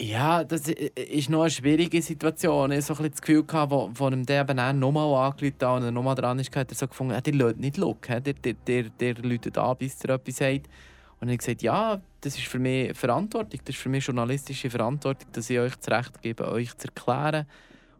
Ja, 0.00 0.42
das 0.42 0.68
ist 0.68 1.30
noch 1.30 1.42
eine 1.42 1.50
schwierige 1.50 2.02
Situation. 2.02 2.72
Ich 2.72 2.78
hatte 2.78 2.94
so 2.94 3.08
das 3.08 3.20
Gefühl, 3.20 3.44
gehabt, 3.44 3.70
wo, 3.70 3.90
wo 3.94 4.08
ihm 4.08 4.26
der 4.26 4.42
eben 4.42 4.78
nochmal 4.78 5.26
angerufen 5.26 5.54
hat 5.60 5.76
und 5.76 5.84
er 5.84 5.90
nochmal 5.92 6.14
dran 6.16 6.38
ist, 6.40 6.54
hat 6.56 6.72
er 6.72 6.74
so 6.74 6.88
gefunden, 6.88 7.22
der 7.22 7.32
lädt 7.32 7.60
nicht 7.60 7.76
Look, 7.76 8.02
der, 8.08 8.20
der, 8.20 8.54
der, 8.54 8.84
der 8.84 9.14
läutet 9.18 9.58
an, 9.58 9.76
bis 9.76 10.02
er 10.02 10.16
etwas 10.16 10.36
sagt. 10.36 10.68
Und 11.20 11.28
er 11.28 11.34
hat 11.34 11.38
gesagt, 11.38 11.62
ja, 11.62 12.00
das 12.20 12.36
ist 12.36 12.48
für 12.48 12.58
mich 12.58 12.96
Verantwortung, 12.96 13.60
das 13.64 13.76
ist 13.76 13.82
für 13.82 13.88
mich 13.88 14.04
journalistische 14.04 14.70
Verantwortung, 14.70 15.28
dass 15.32 15.48
ich 15.48 15.58
euch 15.60 15.76
das 15.76 15.88
Recht 15.88 16.20
gebe, 16.20 16.50
euch 16.50 16.76
zu 16.76 16.88
erklären. 16.88 17.46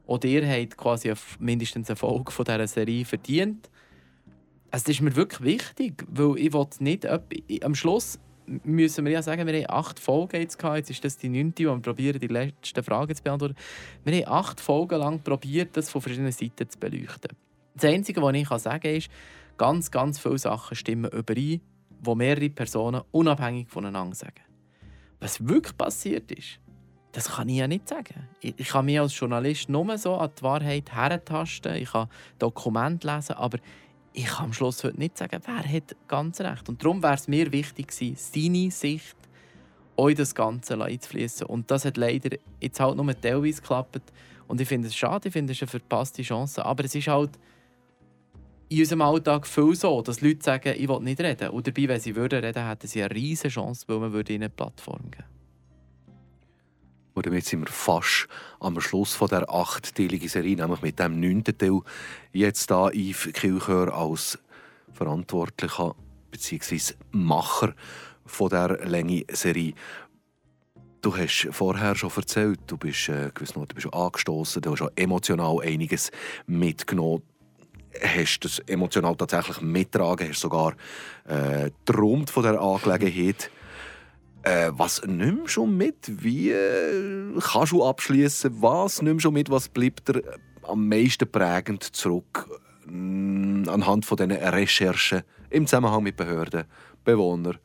Und 0.04 0.24
ihr 0.24 0.44
habt 0.44 0.76
quasi 0.76 1.12
mindestens 1.38 1.88
eine 1.88 1.96
Folge 1.96 2.32
von 2.32 2.44
dieser 2.44 2.66
Serie 2.66 3.04
verdient. 3.04 3.70
Also 4.72 4.90
ist 4.90 5.02
mir 5.02 5.14
wirklich 5.14 5.42
wichtig, 5.42 6.04
weil 6.08 6.36
ich 6.38 6.52
nicht... 6.80 7.06
Am 7.62 7.76
Schluss 7.76 8.18
müssen 8.46 9.04
wir 9.04 9.12
ja 9.12 9.22
sagen, 9.22 9.46
wir 9.46 9.54
haben 9.54 9.70
acht 9.70 9.98
Folgen 9.98 10.40
jetzt 10.40 10.58
gehabt. 10.58 10.78
Jetzt 10.78 10.90
ist 10.90 11.04
das 11.04 11.16
die 11.16 11.28
neunte, 11.28 11.64
wo 11.66 11.74
wir 11.74 11.82
probieren, 11.82 12.18
die 12.18 12.26
letzten 12.26 12.82
Fragen 12.82 13.14
zu 13.14 13.22
beantworten. 13.22 13.54
Wir 14.04 14.26
haben 14.26 14.32
acht 14.32 14.60
Folgen 14.60 14.98
lang 14.98 15.20
probiert, 15.22 15.76
das 15.76 15.90
von 15.90 16.00
verschiedenen 16.00 16.32
Seiten 16.32 16.68
zu 16.68 16.78
beleuchten. 16.78 17.36
Das 17.74 17.84
Einzige, 17.84 18.20
was 18.20 18.34
ich 18.34 18.48
sagen 18.48 18.80
kann, 18.80 18.94
ist, 18.94 19.10
ganz, 19.56 19.90
ganz 19.90 20.18
viele 20.18 20.38
Sachen 20.38 20.76
stimmen 20.76 21.10
überein, 21.10 21.60
die 21.90 22.14
mehrere 22.14 22.50
Personen 22.50 23.02
unabhängig 23.12 23.68
voneinander 23.68 24.16
sagen. 24.16 24.42
Was 25.20 25.46
wirklich 25.46 25.76
passiert 25.76 26.32
ist, 26.32 26.58
das 27.12 27.28
kann 27.36 27.48
ich 27.48 27.58
ja 27.58 27.68
nicht 27.68 27.88
sagen. 27.88 28.28
Ich, 28.40 28.54
ich 28.56 28.68
kann 28.68 28.86
mich 28.86 28.98
als 28.98 29.18
Journalist 29.18 29.68
nur 29.68 29.96
so 29.98 30.16
an 30.16 30.30
die 30.36 30.42
Wahrheit 30.42 30.92
herentasten, 30.92 31.76
ich 31.76 31.92
kann 31.92 32.08
Dokumente 32.38 33.06
lesen, 33.06 33.34
aber 33.34 33.58
ich 34.12 34.26
kann 34.26 34.46
am 34.46 34.52
Schluss 34.52 34.84
heute 34.84 34.98
nicht 34.98 35.16
sagen, 35.16 35.40
wer 35.44 35.72
hat 35.72 35.96
ganz 36.08 36.40
recht. 36.40 36.68
Und 36.68 36.82
darum 36.82 37.02
wäre 37.02 37.14
es 37.14 37.28
mir 37.28 37.50
wichtig 37.52 37.88
gewesen, 37.88 38.16
seine 38.16 38.70
Sicht 38.70 39.16
euch 39.96 40.14
das 40.14 40.34
Ganze 40.34 40.82
einzufließen. 40.82 41.46
Und 41.46 41.70
das 41.70 41.84
hat 41.84 41.96
leider 41.96 42.36
jetzt 42.60 42.80
halt 42.80 42.96
nur 42.96 43.20
teilweise 43.20 43.60
geklappt. 43.60 44.00
Und 44.48 44.60
ich 44.60 44.68
finde 44.68 44.88
es 44.88 44.94
schade, 44.94 45.28
ich 45.28 45.32
finde 45.32 45.52
es 45.52 45.62
eine 45.62 45.68
verpasste 45.68 46.22
Chance. 46.22 46.64
Aber 46.64 46.84
es 46.84 46.94
ist 46.94 47.08
halt 47.08 47.30
in 48.68 48.80
unserem 48.80 49.02
Alltag 49.02 49.46
viel 49.46 49.74
so, 49.74 50.02
dass 50.02 50.20
Leute 50.20 50.42
sagen, 50.42 50.74
ich 50.76 50.88
will 50.88 51.00
nicht 51.00 51.20
reden. 51.20 51.50
Und 51.50 51.66
dabei, 51.66 51.88
wenn 51.88 52.00
sie 52.00 52.16
würden 52.16 52.42
reden, 52.42 52.66
hätten 52.66 52.86
sie 52.86 53.02
eine 53.02 53.14
riesige 53.14 53.48
Chance, 53.48 53.84
weil 53.88 53.98
man 53.98 54.12
ihnen 54.12 54.42
eine 54.42 54.50
Plattform 54.50 55.10
geben 55.10 55.24
würde. 55.24 55.31
Und 57.14 57.26
damit 57.26 57.44
sind 57.44 57.60
wir 57.60 57.72
fast 57.72 58.26
am 58.60 58.80
Schluss 58.80 59.14
von 59.14 59.28
der 59.28 59.48
achtteiligen 59.50 60.28
Serie, 60.28 60.56
nämlich 60.56 60.82
mit 60.82 60.98
dem 60.98 61.20
neunten 61.20 61.56
Teil. 61.56 61.80
Jetzt 62.32 62.70
da 62.70 62.90
Yves 62.90 63.32
Kilchör 63.32 63.92
als 63.92 64.38
Verantwortlicher 64.92 65.94
bzw. 66.30 66.94
Macher 67.10 67.74
von 68.24 68.48
der 68.48 68.86
Länge 68.86 69.24
Serie. 69.30 69.74
Du 71.02 71.16
hast 71.16 71.48
vorher 71.50 71.96
schon 71.96 72.12
erzählt, 72.14 72.60
du 72.68 72.76
bist, 72.76 73.08
äh, 73.08 73.30
gewiss 73.34 73.56
noch, 73.56 73.66
du 73.66 73.74
bist 73.74 73.92
angestoßen, 73.92 74.62
du 74.62 74.70
hast 74.70 74.78
schon 74.78 74.90
emotional 74.94 75.58
einiges 75.60 76.12
mitgenommen. 76.46 77.24
Hast 78.00 78.40
das 78.40 78.60
emotional 78.60 79.16
tatsächlich 79.16 79.60
mittragen, 79.60 80.28
hast 80.28 80.40
sogar 80.40 80.74
äh, 81.26 81.70
geträumt 81.84 82.30
von 82.30 82.44
der 82.44 82.60
Angelegenheit. 82.60 83.50
Äh, 84.42 84.70
was 84.72 85.02
nimmst 85.06 85.56
du 85.56 85.66
mit? 85.66 86.22
Wie 86.22 86.50
äh, 86.50 87.32
kannst 87.40 87.72
du 87.72 87.84
abschließen? 87.84 88.60
Was 88.60 89.00
nimmst 89.00 89.24
du 89.24 89.30
mit? 89.30 89.50
Was 89.50 89.68
bleibt 89.68 90.08
dir 90.08 90.22
am 90.62 90.88
meisten 90.88 91.30
prägend 91.30 91.84
zurück 91.84 92.48
äh, 92.86 92.90
anhand 92.90 94.04
von 94.04 94.16
diesen 94.16 94.32
Recherchen 94.32 95.22
im 95.50 95.66
Zusammenhang 95.66 96.02
mit 96.02 96.16
Behörden, 96.16 96.64
Bewohnern 97.04 97.58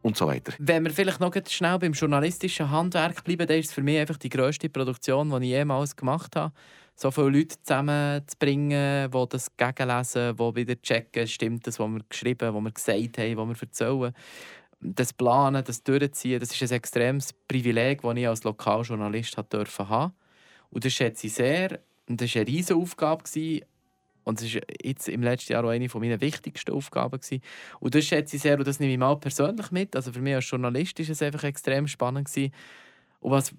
und 0.00 0.16
so 0.16 0.26
weiter? 0.26 0.54
Wenn 0.58 0.84
wir 0.84 0.92
vielleicht 0.92 1.20
noch 1.20 1.34
schnell 1.46 1.78
beim 1.78 1.92
journalistischen 1.92 2.70
Handwerk 2.70 3.22
bleiben, 3.22 3.46
dann 3.46 3.58
ist 3.58 3.68
es 3.68 3.72
für 3.74 3.82
mich 3.82 3.98
einfach 3.98 4.16
die 4.16 4.30
grösste 4.30 4.70
Produktion, 4.70 5.28
die 5.28 5.46
ich 5.46 5.52
jemals 5.52 5.94
gemacht 5.94 6.36
habe 6.36 6.54
so 6.94 7.10
viele 7.10 7.30
Leute 7.30 7.56
zusammenzubringen, 7.62 9.10
die 9.10 9.28
das 9.30 9.56
gegenlesen, 9.56 10.36
die 10.36 10.54
wieder 10.54 10.80
checken, 10.80 11.26
stimmt 11.26 11.66
das, 11.66 11.78
was 11.78 11.88
wir 11.88 12.00
geschrieben, 12.08 12.54
was 12.54 12.62
wir 12.62 12.70
gesagt 12.70 13.18
haben, 13.18 13.36
was 13.36 13.48
wir 13.48 13.62
erzählen 13.62 14.14
das 14.82 15.12
Planen, 15.12 15.62
das 15.64 15.82
Durchziehen, 15.82 16.40
das 16.40 16.50
ist 16.50 16.62
ein 16.62 16.76
extremes 16.76 17.32
Privileg, 17.32 18.02
das 18.02 18.16
ich 18.16 18.28
als 18.28 18.44
Lokaljournalist 18.44 19.36
durfte 19.50 19.88
haben. 19.88 20.12
Und 20.70 20.84
das 20.84 20.92
schätze 20.92 21.28
ich 21.28 21.34
sehr. 21.34 21.80
Und 22.08 22.20
das 22.20 22.34
war 22.34 22.40
eine 22.40 22.50
riesige 22.50 22.78
Aufgabe. 22.78 23.22
Und 24.24 24.40
das 24.40 24.54
war 24.54 24.60
jetzt 24.82 25.08
im 25.08 25.22
letzten 25.22 25.52
Jahr 25.52 25.64
auch 25.64 25.70
eine 25.70 25.88
meiner 25.94 26.20
wichtigsten 26.20 26.72
Aufgaben. 26.72 27.20
Und 27.80 27.94
das 27.94 28.04
schätze 28.04 28.36
ich 28.36 28.42
sehr 28.42 28.58
und 28.58 28.66
das 28.66 28.80
nehme 28.80 28.92
ich 28.92 28.98
mal 28.98 29.16
persönlich 29.16 29.70
mit. 29.70 29.94
Also 29.94 30.12
für 30.12 30.20
mich 30.20 30.34
als 30.34 30.50
Journalist 30.50 30.98
war 30.98 31.08
es 31.10 31.22
einfach 31.22 31.44
extrem 31.44 31.86
spannend. 31.86 32.30
Und 33.20 33.30
was 33.30 33.54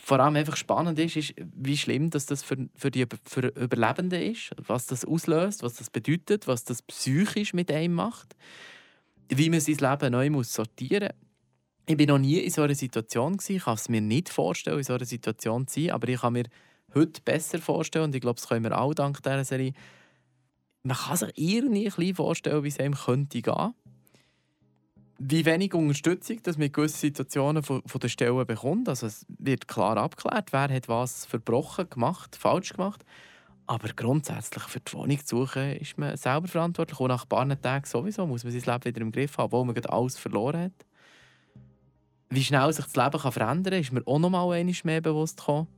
vor 0.00 0.20
allem 0.20 0.36
einfach 0.36 0.56
spannend 0.56 0.98
ist, 0.98 1.16
ist, 1.16 1.34
wie 1.56 1.76
schlimm 1.76 2.10
dass 2.10 2.26
das 2.26 2.44
für, 2.44 2.68
für 2.76 2.90
die 2.90 3.04
für 3.24 3.48
Überlebenden 3.48 4.22
ist, 4.22 4.52
was 4.56 4.86
das 4.86 5.04
auslöst, 5.04 5.64
was 5.64 5.74
das 5.74 5.90
bedeutet, 5.90 6.46
was 6.46 6.62
das 6.62 6.82
psychisch 6.82 7.52
mit 7.52 7.70
einem 7.72 7.94
macht 7.94 8.36
wie 9.28 9.50
man 9.50 9.60
sein 9.60 9.76
Leben 9.76 10.12
neu 10.12 10.30
muss 10.30 10.52
sortieren 10.52 11.08
muss. 11.08 11.28
Ich 11.86 11.98
war 11.98 12.06
noch 12.06 12.18
nie 12.18 12.38
in 12.38 12.50
so 12.50 12.62
einer 12.62 12.74
Situation. 12.74 13.38
Ich 13.48 13.64
kann 13.64 13.74
es 13.74 13.88
mir 13.88 14.00
nicht 14.00 14.28
vorstellen, 14.28 14.78
in 14.78 14.84
so 14.84 14.94
einer 14.94 15.06
Situation 15.06 15.66
zu 15.66 15.80
sein, 15.80 15.90
aber 15.90 16.08
ich 16.08 16.20
kann 16.20 16.34
mir 16.34 16.44
heute 16.94 17.20
besser 17.22 17.58
vorstellen, 17.58 18.06
und 18.06 18.14
ich 18.14 18.20
glaube, 18.20 18.38
das 18.38 18.48
können 18.48 18.64
wir 18.64 18.78
auch 18.78 18.94
dank 18.94 19.22
dieser 19.22 19.44
Serie, 19.44 19.72
man 20.82 20.96
kann 20.96 21.16
sich 21.16 21.32
irgendwie 21.36 21.90
ein 21.90 22.14
vorstellen, 22.14 22.62
wie 22.62 22.68
es 22.68 22.78
einem 22.78 22.94
könnte 22.94 23.42
gehen. 23.42 23.74
Wie 25.18 25.44
wenig 25.44 25.74
Unterstützung 25.74 26.42
dass 26.42 26.56
man 26.56 26.68
in 26.68 26.72
gewissen 26.72 26.98
Situationen 26.98 27.62
von, 27.62 27.82
von 27.84 28.00
der 28.00 28.08
Stelle 28.08 28.44
bekommt. 28.44 28.88
Also 28.88 29.06
es 29.06 29.26
wird 29.38 29.66
klar 29.66 29.96
abgeklärt, 29.96 30.52
wer 30.52 30.68
hat 30.68 30.88
was 30.88 31.26
verbrochen, 31.26 31.90
gemacht, 31.90 32.36
falsch 32.36 32.74
gemacht. 32.74 33.04
Aber 33.68 33.88
grundsätzlich 33.94 34.62
für 34.64 34.80
die 34.80 34.92
Wohnung 34.94 35.18
zu 35.26 35.44
suchen, 35.44 35.72
ist 35.76 35.98
man 35.98 36.16
selber 36.16 36.48
verantwortlich. 36.48 36.98
Und 36.98 37.08
nach 37.08 37.24
ein 37.24 37.28
paar 37.28 37.60
Tagen 37.60 37.84
sowieso 37.84 38.26
muss 38.26 38.42
man 38.42 38.58
sein 38.58 38.62
Leben 38.62 38.84
wieder 38.86 39.00
im 39.02 39.12
Griff 39.12 39.36
haben, 39.36 39.44
obwohl 39.44 39.66
man 39.66 39.76
alles 39.84 40.18
verloren 40.18 40.62
hat. 40.62 40.86
Wie 42.30 42.42
schnell 42.42 42.72
sich 42.72 42.86
das 42.86 42.96
Leben 42.96 43.20
kann 43.20 43.32
verändern 43.32 43.74
kann, 43.74 43.82
ist 43.82 43.92
mir 43.92 44.02
auch 44.06 44.18
noch 44.18 44.30
mal 44.30 44.64
mehr 44.64 45.00
bewusst 45.02 45.36
gekommen. 45.36 45.68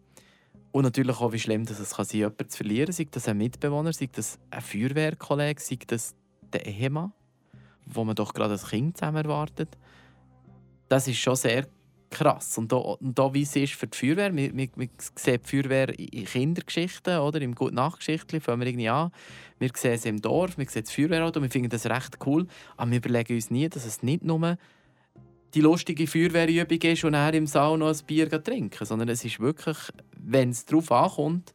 Und 0.71 0.85
natürlich 0.85 1.21
auch, 1.21 1.33
wie 1.33 1.41
schlimm 1.41 1.67
dass 1.67 1.81
es 1.81 1.97
kann 1.97 2.05
sein 2.05 2.19
jemanden 2.19 2.49
zu 2.49 2.59
verlieren, 2.59 2.93
sei 2.93 3.09
das 3.11 3.27
ein 3.27 3.39
Mitbewohner, 3.39 3.93
sei 3.93 4.09
das 4.13 4.39
ein 4.51 4.61
Feuerwehrkollege, 4.61 5.61
sei 5.61 5.79
das 5.85 6.15
der 6.53 6.67
Ehemann, 6.67 7.13
wo 7.87 8.05
man 8.05 8.15
doch 8.15 8.33
gerade 8.33 8.53
als 8.53 8.69
Kind 8.69 8.99
zusammen 8.99 9.25
erwartet. 9.25 9.77
Das 10.89 11.09
ist 11.09 11.19
schon 11.19 11.35
sehr 11.35 11.67
krass. 12.11 12.59
Und 12.59 12.73
da, 12.73 12.77
und 12.77 13.19
da 13.19 13.33
wie 13.33 13.43
es 13.43 13.55
ist 13.57 13.75
für 13.75 13.87
die 13.87 13.97
Feuerwehr, 13.97 14.35
wir, 14.35 14.57
wir, 14.57 14.69
wir 14.75 14.89
sehen 15.15 15.41
die 15.45 15.49
Feuerwehr 15.49 15.99
in 15.99 16.25
Kindergeschichten, 16.25 17.19
oder? 17.19 17.41
im 17.41 17.55
gute 17.55 17.75
Nachtgeschichtli 17.75 18.41
fangen 18.41 18.61
wir 18.61 18.69
irgendwie 18.69 18.89
an. 18.89 19.13
Wir 19.59 19.71
sehen 19.75 19.93
es 19.93 20.05
im 20.05 20.21
Dorf, 20.21 20.59
wir 20.59 20.69
sehen 20.69 20.85
das 20.85 20.93
Feuerwehrauto, 20.93 21.41
wir 21.41 21.51
finden 21.51 21.71
das 21.71 21.87
recht 21.87 22.19
cool, 22.27 22.47
aber 22.77 22.91
wir 22.91 22.99
überlegen 22.99 23.35
uns 23.35 23.51
nie, 23.51 23.69
dass 23.69 23.85
es 23.85 24.03
nicht 24.03 24.25
nur 24.25 24.59
die 25.55 25.61
lustige 25.61 26.07
Feuerwehrübung 26.07 26.79
ist 26.83 27.05
und 27.05 27.15
er 27.15 27.35
im 27.35 27.47
Saal 27.47 27.79
noch 27.79 27.89
ein 27.89 28.07
Bier 28.07 28.29
trinken, 28.31 28.85
sondern 28.85 29.09
es 29.09 29.25
ist 29.25 29.41
wirklich, 29.41 29.77
wenn 30.17 30.51
es 30.51 30.65
darauf 30.65 30.93
ankommt, 30.93 31.55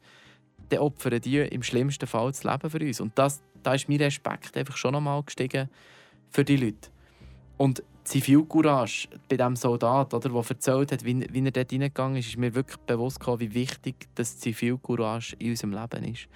dann 0.70 0.80
opfern 0.80 1.22
die 1.22 1.38
im 1.38 1.64
schlimmsten 1.64 2.08
Fall 2.08 2.28
das 2.28 2.44
Leben 2.44 2.70
für 2.70 2.80
uns. 2.80 3.00
Und 3.00 3.18
das, 3.18 3.42
da 3.64 3.74
ist 3.74 3.88
mein 3.88 3.98
Respekt 3.98 4.58
einfach 4.58 4.78
schon 4.78 4.96
einmal 4.96 5.24
gestiegen 5.24 5.70
für 6.30 6.44
die 6.44 6.58
Leute. 6.58 6.90
Und 7.58 7.84
Zivilcourage 8.06 9.10
bei 9.28 9.36
diesem 9.36 9.56
Soldat, 9.56 10.14
oder, 10.14 10.30
der 10.30 10.44
erzählt 10.50 10.92
hat, 10.92 11.04
wie, 11.04 11.28
wie 11.32 11.44
er 11.44 11.52
dort 11.52 11.72
reingegangen 11.72 12.18
ist, 12.18 12.28
ist 12.28 12.38
mir 12.38 12.54
wirklich 12.56 12.78
bewusst 12.78 13.20
geworden, 13.20 13.42
wie 13.42 13.54
wichtig 13.54 14.08
das 14.16 14.38
Zivilcourage 14.38 15.36
in 15.40 15.50
unserem 15.52 15.74
Leben 15.74 16.06
ist. 16.06 16.28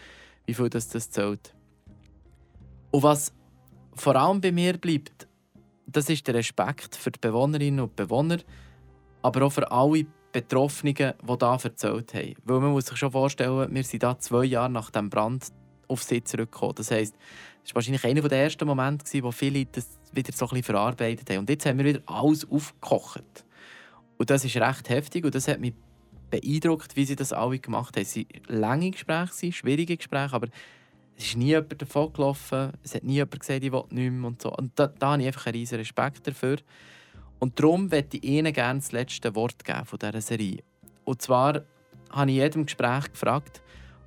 Wie 0.46 0.54
viel 0.54 0.70
das, 0.70 0.90
das 0.90 1.10
zählt. 1.10 1.54
Und 2.92 3.04
was 3.04 3.34
vor 3.94 4.16
allem 4.16 4.42
bei 4.42 4.52
mir 4.52 4.78
bleibt, 4.78 5.28
das 5.86 6.10
ist 6.10 6.28
der 6.28 6.36
Respekt 6.36 6.96
für 6.96 7.12
die 7.12 7.20
Bewohnerinnen 7.20 7.82
und 7.82 7.96
Bewohner, 7.96 8.40
aber 9.22 9.44
auch 9.44 9.52
für 9.52 9.72
alle 9.72 10.06
Betroffenen, 10.32 10.96
die 10.96 11.38
da 11.38 11.58
erzählt 11.62 12.14
haben. 12.14 12.36
Weil 12.44 12.60
man 12.60 12.72
muss 12.72 12.88
sich 12.88 12.98
schon 12.98 13.12
vorstellen, 13.12 13.74
wir 13.74 13.84
sind 13.84 14.04
da 14.04 14.18
zwei 14.18 14.46
Jahre 14.46 14.70
nach 14.70 14.92
dem 14.92 15.10
Brand 15.10 15.48
auf 15.88 16.04
sie 16.04 16.24
zurückgekommen. 16.24 16.76
Das 16.76 16.92
heisst, 16.92 17.16
es 17.64 17.72
war 17.72 17.76
wahrscheinlich 17.76 18.06
einer 18.06 18.22
der 18.22 18.44
ersten 18.44 18.68
Momente, 18.68 19.24
wo 19.24 19.32
viele 19.32 19.66
das 19.66 19.99
wieder 20.14 20.32
so 20.34 20.50
ein 20.50 20.64
verarbeitet 20.64 21.30
haben. 21.30 21.40
Und 21.40 21.50
jetzt 21.50 21.66
haben 21.66 21.78
wir 21.78 21.86
wieder 21.86 22.02
alles 22.06 22.50
aufgekocht. 22.50 23.46
Und 24.18 24.30
das 24.30 24.44
ist 24.44 24.58
recht 24.58 24.90
heftig 24.90 25.26
und 25.26 25.34
das 25.34 25.48
hat 25.48 25.60
mich 25.60 25.74
beeindruckt, 26.30 26.96
wie 26.96 27.06
sie 27.06 27.16
das 27.16 27.34
alle 27.34 27.60
gemacht 27.60 27.96
haben. 27.96 28.04
Es 28.04 28.16
waren 28.16 28.28
lange 28.48 28.92
Gespräche, 28.92 29.52
schwierige 29.52 29.98
Gespräche, 29.98 30.34
aber 30.34 30.48
es 31.18 31.28
ist 31.28 31.38
nie 31.38 31.48
jemand 31.48 31.82
davon 31.82 32.14
gelaufen. 32.14 32.72
Es 32.84 32.96
hat 32.96 33.04
nie 33.04 33.16
jemand 33.16 33.40
gesagt, 33.40 33.64
ich 33.64 33.72
will 33.72 33.84
nicht 33.90 34.12
mehr 34.12 34.28
und 34.28 34.42
so. 34.42 34.54
Und 34.54 34.72
da, 34.76 34.88
da 34.88 35.12
habe 35.12 35.22
ich 35.22 35.28
einfach 35.28 35.48
einen 35.48 35.56
riesen 35.56 35.78
Respekt 35.78 36.28
dafür. 36.28 36.58
Und 37.40 37.60
darum 37.60 37.88
möchte 37.88 38.18
ich 38.18 38.24
Ihnen 38.24 38.54
gerne 38.54 38.80
das 38.80 38.92
letzte 38.92 39.34
Wort 39.36 39.64
geben 39.64 39.86
von 39.86 40.00
dieser 40.00 40.22
Serie. 40.22 40.60
Und 41.06 41.22
zwar 41.22 41.64
habe 42.12 42.32
ich 42.32 42.38
jedem 42.38 42.66
Gespräch 42.66 43.12
gefragt, 43.12 43.62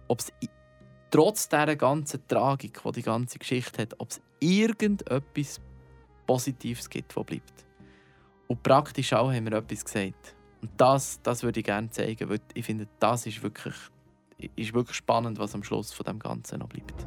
ob 0.08 0.20
es 0.20 0.32
trotz 1.10 1.48
dieser 1.48 1.76
ganzen 1.76 2.26
Tragik, 2.28 2.80
die 2.84 2.92
die 2.92 3.02
ganze 3.02 3.38
Geschichte 3.38 3.82
hat, 3.82 3.94
ob 3.98 4.10
es 4.10 4.20
irgendetwas 4.40 5.60
Positives 6.26 6.88
gibt, 6.88 7.16
das 7.16 7.24
bleibt. 7.24 7.66
Und 8.48 8.62
praktisch 8.62 9.12
auch 9.12 9.32
haben 9.32 9.46
wir 9.46 9.56
etwas 9.58 9.84
gesagt. 9.84 10.34
Und 10.60 10.70
das, 10.76 11.20
das 11.22 11.42
würde 11.42 11.60
ich 11.60 11.66
gerne 11.66 11.90
zeigen, 11.90 12.28
weil 12.28 12.40
ich 12.54 12.64
finde, 12.64 12.86
das 12.98 13.26
ist 13.26 13.42
wirklich 13.42 13.74
ist 14.56 14.74
wirklich 14.74 14.96
spannend, 14.96 15.38
was 15.38 15.54
am 15.54 15.62
Schluss 15.62 15.92
von 15.92 16.04
dem 16.04 16.18
Ganzen 16.18 16.58
noch 16.58 16.68
bleibt. 16.68 17.06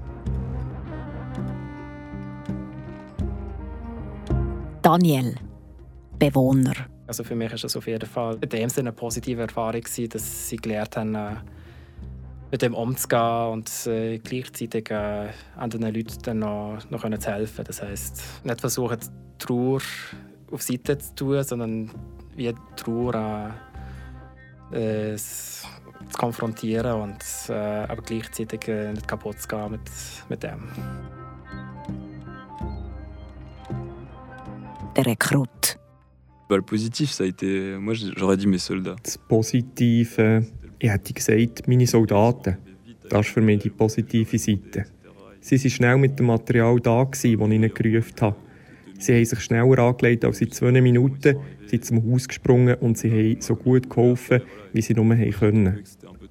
Daniel, 4.81 5.35
Bewohner. 6.17 6.75
Also 7.07 7.23
für 7.23 7.35
mich 7.35 7.51
ist 7.51 7.63
das 7.63 7.75
auf 7.75 7.87
jeden 7.87 8.07
Fall 8.07 8.37
in 8.41 8.49
dem 8.49 8.69
Sinne 8.69 8.89
eine 8.89 8.95
positive 8.95 9.41
Erfahrung 9.41 9.81
gewesen, 9.81 10.09
dass 10.09 10.49
sie 10.49 10.57
gelernt 10.57 10.95
haben, 10.95 11.15
äh, 11.15 11.35
mit 12.51 12.61
dem 12.61 12.73
umzugehen 12.73 13.47
und 13.51 13.87
äh, 13.87 14.19
gleichzeitig 14.19 14.89
äh, 14.91 15.29
anderen 15.55 15.93
Leuten 15.93 16.21
dann 16.23 16.39
noch, 16.39 16.77
noch 16.89 17.01
können 17.01 17.19
zu 17.19 17.31
helfen. 17.31 17.65
Das 17.65 17.81
heißt, 17.81 18.45
nicht 18.45 18.61
versuchen, 18.61 18.97
die 18.99 19.45
Trauer 19.45 19.81
auf 20.51 20.61
Seite 20.61 20.97
zu 20.97 21.15
tun, 21.15 21.43
sondern 21.43 21.91
wie 22.35 22.47
die 22.47 22.55
Trauer 22.75 23.53
äh, 24.71 25.15
zu 25.15 25.67
konfrontieren 26.17 27.01
und 27.01 27.23
äh, 27.49 27.53
aber 27.53 28.01
gleichzeitig 28.01 28.67
äh, 28.67 28.91
nicht 28.91 29.07
kaputt 29.07 29.39
zu 29.39 29.47
gehen 29.47 29.71
mit, 29.71 29.81
mit 30.29 30.43
dem. 30.43 30.69
Der 34.95 35.05
Rekrut. 35.05 35.77
Bah, 36.47 36.57
le 36.57 36.61
positif, 36.61 37.11
ça 37.11 37.23
a 37.23 37.27
été. 37.27 37.75
Moi, 37.79 37.95
j'aurais 37.95 38.37
dit 38.37 38.47
mes 38.47 38.59
soldats. 38.59 38.95
Das 39.03 39.17
Positive, 39.17 40.45
ich 40.85 40.91
hätte 40.91 41.13
gesagt, 41.13 41.67
meine 41.67 41.87
Soldaten. 41.87 42.57
Das 43.09 43.25
ist 43.25 43.33
für 43.33 43.41
mich 43.41 43.63
die 43.63 43.69
positive 43.69 44.37
Seite. 44.37 44.85
Sie 45.39 45.57
waren 45.57 45.69
schnell 45.69 45.97
mit 45.97 46.19
dem 46.19 46.27
Material 46.27 46.79
da, 46.79 47.05
das 47.05 47.23
ich 47.23 47.33
ihnen 47.33 47.73
gerufen 47.73 48.13
habe. 48.21 48.35
Sie 48.99 49.13
haben 49.15 49.25
sich 49.25 49.39
schneller 49.39 49.79
angelegt 49.79 50.25
als 50.25 50.41
in 50.41 50.51
zwei 50.51 50.79
Minuten, 50.81 51.37
sind 51.65 51.85
zum 51.85 52.11
Haus 52.11 52.27
gesprungen 52.27 52.75
und 52.75 52.97
sie 52.97 53.11
haben 53.11 53.41
so 53.41 53.55
gut 53.55 53.89
geholfen, 53.89 54.41
wie 54.73 54.81
sie 54.81 54.93
nur 54.93 55.15
können. 55.15 55.83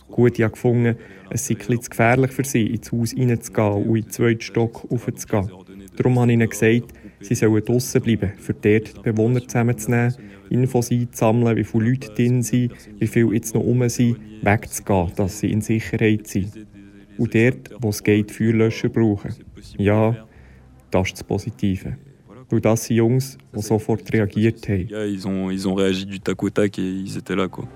Gut, 0.09 0.39
ich 0.39 0.49
gefunden, 0.49 0.97
es 1.31 1.47
sei 1.47 1.55
etwas 1.55 1.91
gefährlich 1.91 2.31
für 2.31 2.45
sie, 2.45 2.69
ins 2.69 2.93
Haus 2.93 3.11
hineinzugehen 3.11 3.73
und 3.73 3.97
in 3.97 4.03
den 4.03 4.11
zweiten 4.11 4.41
Stock 4.41 4.87
raufzugehen. 4.89 5.51
Darum 5.97 6.19
habe 6.21 6.31
ich 6.31 6.35
ihnen 6.35 6.49
gesagt, 6.49 6.95
sie 7.25 7.35
sollen 7.35 7.65
draußen 7.65 8.01
bleiben, 8.03 8.33
für 8.37 8.55
dort 8.55 8.97
die 8.97 9.01
Bewohner 9.03 9.41
zusammenzunehmen, 9.47 10.15
Infos 10.51 10.91
einzusammeln, 10.91 11.57
wie 11.57 11.65
viele 11.65 11.91
Leute 11.91 12.13
drin 12.15 12.43
sind, 12.43 12.73
wie 12.99 13.07
viele 13.07 13.35
jetzt 13.35 13.55
noch 13.55 13.63
rum 13.63 13.89
sind, 13.89 14.19
wegzugehen, 14.43 15.13
dass 15.17 15.41
sie 15.41 15.51
in 15.51 15.61
Sicherheit 15.61 16.27
sind. 16.27 16.67
Und 17.17 17.35
dort, 17.35 17.71
wo 17.81 17.89
es 17.91 18.03
geht, 18.03 18.31
Feuerlöscher 18.31 18.89
brauchen. 18.89 19.35
Ja, 19.79 20.17
das 20.91 21.09
ist 21.09 21.15
das 21.15 21.25
Positive. 21.25 21.97
Weil 22.51 22.61
das 22.61 22.85
sind 22.85 22.97
Jungs, 22.97 23.39
die 23.55 23.63
sofort 23.63 24.13
reagiert 24.13 24.69
haben. 24.69 24.89
Ja, 24.89 25.05
ils 25.05 25.25
ont, 25.25 25.51
ils 25.51 25.67
ont 25.67 25.75
réagi 25.75 26.07
du 26.07 26.19
tac 26.19 26.43
au 26.43 26.51
tac 26.51 26.79
et 26.79 26.83
ils 26.83 27.17
étaient 27.17 27.35
là, 27.35 27.49
quoi. 27.49 27.67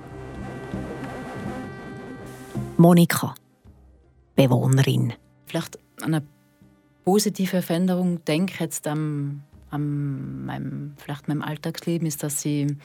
Monika, 2.76 3.34
Bewohnerin. 4.36 5.14
Vielleicht 5.46 5.78
an 6.02 6.14
eine 6.14 6.22
positive 7.08 7.62
Veränderung 7.62 8.22
denke 8.26 8.62
jetzt 8.62 8.86
am, 8.86 9.40
am 9.70 10.44
meinem, 10.44 10.92
vielleicht 10.98 11.26
meinem 11.26 11.40
Alltagsleben 11.40 12.06
ist, 12.06 12.22
dass 12.22 12.42
sie 12.42 12.76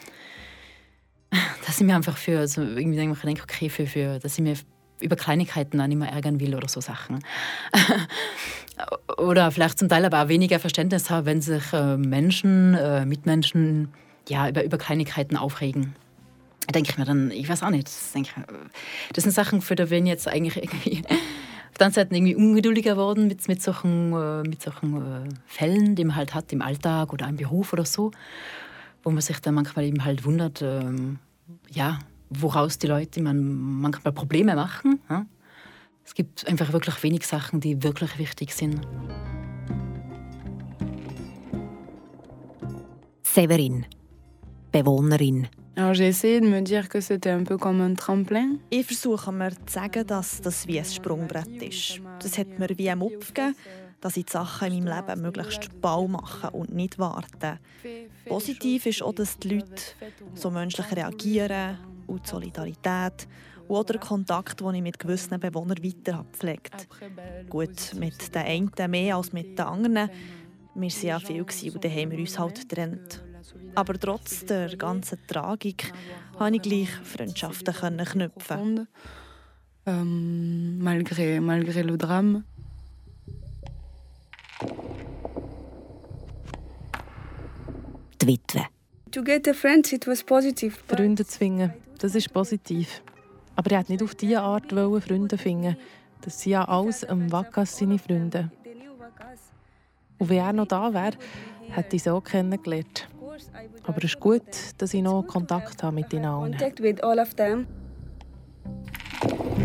dass 1.66 1.78
ich 1.78 1.86
mir 1.86 1.94
einfach 1.94 2.16
für 2.16 2.38
also 2.38 2.62
irgendwie 2.62 2.96
denke, 2.96 3.42
okay, 3.42 3.68
für, 3.68 3.86
für, 3.86 4.18
dass 4.20 4.38
ich 4.38 4.40
mir 4.42 4.54
über 5.02 5.16
Kleinigkeiten 5.16 5.76
nicht 5.76 5.98
mehr 5.98 6.08
ärgern 6.08 6.40
will 6.40 6.54
oder 6.54 6.70
so 6.70 6.80
Sachen. 6.80 7.18
oder 9.18 9.50
vielleicht 9.50 9.78
zum 9.78 9.90
Teil 9.90 10.06
aber 10.06 10.22
auch 10.22 10.28
weniger 10.28 10.58
Verständnis 10.58 11.10
habe, 11.10 11.26
wenn 11.26 11.42
sich 11.42 11.74
äh, 11.74 11.98
Menschen, 11.98 12.72
äh, 12.76 13.04
Mitmenschen 13.04 13.92
ja, 14.26 14.48
über, 14.48 14.64
über 14.64 14.78
Kleinigkeiten 14.78 15.36
aufregen. 15.36 15.96
Denke 16.74 16.92
ich 16.92 16.96
mir 16.96 17.04
dann, 17.04 17.30
ich 17.30 17.46
weiß 17.46 17.62
auch 17.62 17.68
nicht, 17.68 17.88
das, 17.88 18.14
ich, 18.14 18.32
das 19.12 19.24
sind 19.24 19.32
Sachen, 19.34 19.60
für 19.60 19.74
die 19.74 19.84
bin 19.84 20.06
jetzt 20.06 20.26
eigentlich 20.28 20.56
irgendwie 20.56 21.02
auf 21.74 21.78
der 21.78 21.88
anderen 21.88 22.04
Seite 22.04 22.14
irgendwie 22.14 22.36
ungeduldiger 22.36 22.92
geworden 22.92 23.26
mit, 23.26 23.48
mit 23.48 23.60
solchen, 23.60 24.12
äh, 24.12 24.48
mit 24.48 24.62
solchen 24.62 24.94
äh, 24.94 25.28
Fällen, 25.44 25.96
die 25.96 26.04
man 26.04 26.14
halt 26.14 26.32
hat 26.32 26.52
im 26.52 26.62
Alltag 26.62 27.12
oder 27.12 27.26
im 27.26 27.34
Beruf 27.34 27.72
oder 27.72 27.84
so, 27.84 28.12
wo 29.02 29.10
man 29.10 29.20
sich 29.20 29.40
dann 29.40 29.54
manchmal 29.54 29.86
eben 29.86 30.04
halt 30.04 30.24
wundert, 30.24 30.62
ähm, 30.62 31.18
ja, 31.68 31.98
woraus 32.30 32.78
die 32.78 32.86
Leute 32.86 33.20
man 33.20 33.42
manchmal 33.80 34.12
Probleme 34.12 34.54
machen. 34.54 35.00
Es 36.04 36.14
gibt 36.14 36.46
einfach 36.46 36.72
wirklich 36.72 37.02
wenig 37.02 37.26
Sachen, 37.26 37.58
die 37.58 37.82
wirklich 37.82 38.18
wichtig 38.18 38.54
sind. 38.54 38.80
Severin, 43.22 43.84
Bewohnerin. 44.70 45.48
Ich 48.70 48.86
versuche 48.86 49.32
mir 49.32 49.50
zu 49.50 49.72
sagen, 49.72 50.06
dass 50.06 50.40
das 50.40 50.66
wie 50.68 50.78
ein 50.78 50.84
Sprungbrett 50.84 51.62
ist. 51.62 52.00
Das 52.20 52.38
hat 52.38 52.58
mir 52.58 52.68
wie 52.76 52.90
ein 52.90 52.98
Mupf 52.98 53.32
dass 54.00 54.18
ich 54.18 54.26
die 54.26 54.32
Sachen 54.32 54.70
in 54.70 54.84
meinem 54.84 55.06
Leben 55.06 55.22
möglichst 55.22 55.80
bald 55.80 56.10
machen 56.10 56.50
und 56.50 56.74
nicht 56.74 56.98
warten. 56.98 57.58
Positiv 58.26 58.84
ist 58.84 59.02
auch, 59.02 59.14
dass 59.14 59.38
die 59.38 59.54
Leute 59.54 59.82
so 60.34 60.50
menschlich 60.50 60.94
reagieren 60.94 61.78
und 62.06 62.26
die 62.26 62.28
Solidarität 62.28 63.26
und 63.66 63.76
auch 63.76 63.84
der 63.84 63.98
Kontakt, 63.98 64.60
den 64.60 64.74
ich 64.74 64.82
mit 64.82 64.98
gewissen 64.98 65.40
Bewohnern 65.40 65.82
weiter 65.82 66.18
habe 66.18 66.28
gepflegt. 66.30 66.86
Gut, 67.48 67.94
mit 67.98 68.34
den 68.34 68.42
einen 68.42 68.90
mehr 68.90 69.16
als 69.16 69.32
mit 69.32 69.58
den 69.58 69.64
anderen. 69.64 70.10
Wir 70.74 70.90
waren 70.90 71.06
ja 71.06 71.18
viel 71.18 71.40
und 71.42 71.84
dann 71.84 71.92
haben 71.92 72.10
wir 72.10 72.18
uns 72.18 72.38
halt 72.38 72.68
getrennt. 72.68 73.24
Aber 73.74 73.98
trotz 73.98 74.44
der 74.44 74.76
ganzen 74.76 75.18
Tragik 75.26 75.92
konnte 76.36 76.56
ich 76.56 76.62
gleich 76.62 76.90
Freundschaften 77.04 77.74
knüpfen. 77.98 78.88
Ähm, 79.86 80.78
malgré, 80.80 81.40
malgré 81.40 81.82
le 81.82 81.98
drame. 81.98 82.44
Die 88.20 88.26
Witwe. 88.26 88.66
To 89.10 89.22
get 89.22 89.46
a 89.46 89.52
friend, 89.52 89.92
it 89.92 90.06
was 90.06 90.24
positive. 90.24 90.76
Freunde 90.88 91.26
zwingen, 91.26 91.74
das 91.98 92.14
ist 92.14 92.32
positiv. 92.32 93.02
Aber 93.56 93.70
er 93.72 93.78
hat 93.80 93.88
nicht 93.88 94.02
auf 94.02 94.14
diese 94.14 94.40
Art 94.40 94.72
Freunde 94.72 95.38
finden. 95.38 95.76
Das 96.22 96.40
sind 96.40 96.52
ja 96.52 96.64
alles 96.64 97.04
am 97.04 97.30
Wakas 97.30 97.76
seine 97.76 97.98
Freunde. 97.98 98.50
Und 100.18 100.28
wenn 100.28 100.38
er 100.38 100.52
noch 100.52 100.66
da 100.66 100.92
wäre, 100.94 101.16
hätte 101.68 101.96
ich 101.96 102.02
sie 102.02 102.10
auch 102.10 102.24
kennengelernt. 102.24 103.08
Aber 103.86 103.98
es 103.98 104.04
ist 104.04 104.20
gut, 104.20 104.42
dass 104.78 104.94
ich 104.94 105.02
noch 105.02 105.22
Kontakt 105.22 105.82
habe 105.82 105.94
mit 105.94 106.12
ihnen 106.12 106.24
allen. 106.24 106.56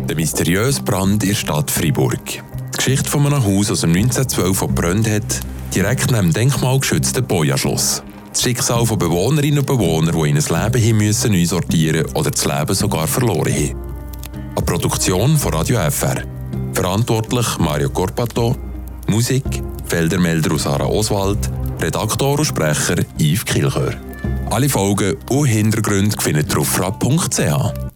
Der 0.08 0.16
mysteriöse 0.16 0.82
Brand 0.82 1.22
in 1.22 1.30
der 1.30 1.36
Stadt 1.36 1.70
Freiburg. 1.70 2.24
Die 2.26 2.76
Geschichte 2.76 3.08
von 3.08 3.26
einem 3.26 3.44
Haus 3.44 3.70
aus 3.70 3.80
dem 3.80 3.90
1912 3.90 4.60
gebrannt 4.60 5.08
hat, 5.08 5.40
direkt 5.74 6.10
neben 6.10 6.28
dem 6.28 6.32
denkmalgeschützten 6.32 7.26
Boja-Schloss. 7.26 8.02
Das 8.30 8.42
Schicksal 8.42 8.86
von 8.86 8.98
Bewohnerinnen 8.98 9.60
und 9.60 9.66
Bewohnern, 9.66 10.14
die 10.14 10.30
in 10.30 10.36
ein 10.36 10.64
Leben 10.64 10.82
hin 10.82 10.96
müssen 10.96 11.32
neu 11.32 11.44
sortieren 11.44 12.06
oder 12.14 12.30
das 12.30 12.44
Leben 12.44 12.74
sogar 12.74 13.06
verloren 13.06 13.52
haben. 13.52 13.76
Eine 14.56 14.66
Produktion 14.66 15.36
von 15.36 15.54
Radio 15.54 15.78
FR. 15.90 16.22
Verantwortlich 16.74 17.58
Mario 17.58 17.90
Corpato. 17.90 18.56
Musik 19.08 19.44
Feldermelder 19.86 20.54
aus 20.54 20.62
Sarah 20.62 20.86
Oswald. 20.86 21.50
Redaktor 21.80 22.38
und 22.38 22.44
Sprecher 22.44 22.96
Yves 23.18 23.44
Kilchör. 23.44 24.09
Alle 24.50 24.68
Folgen 24.68 25.16
und 25.30 25.46
Hintergründe 25.46 26.20
findet 26.20 26.52
ihr 26.52 26.58
auf 26.58 26.68
frapp.ch. 26.68 27.89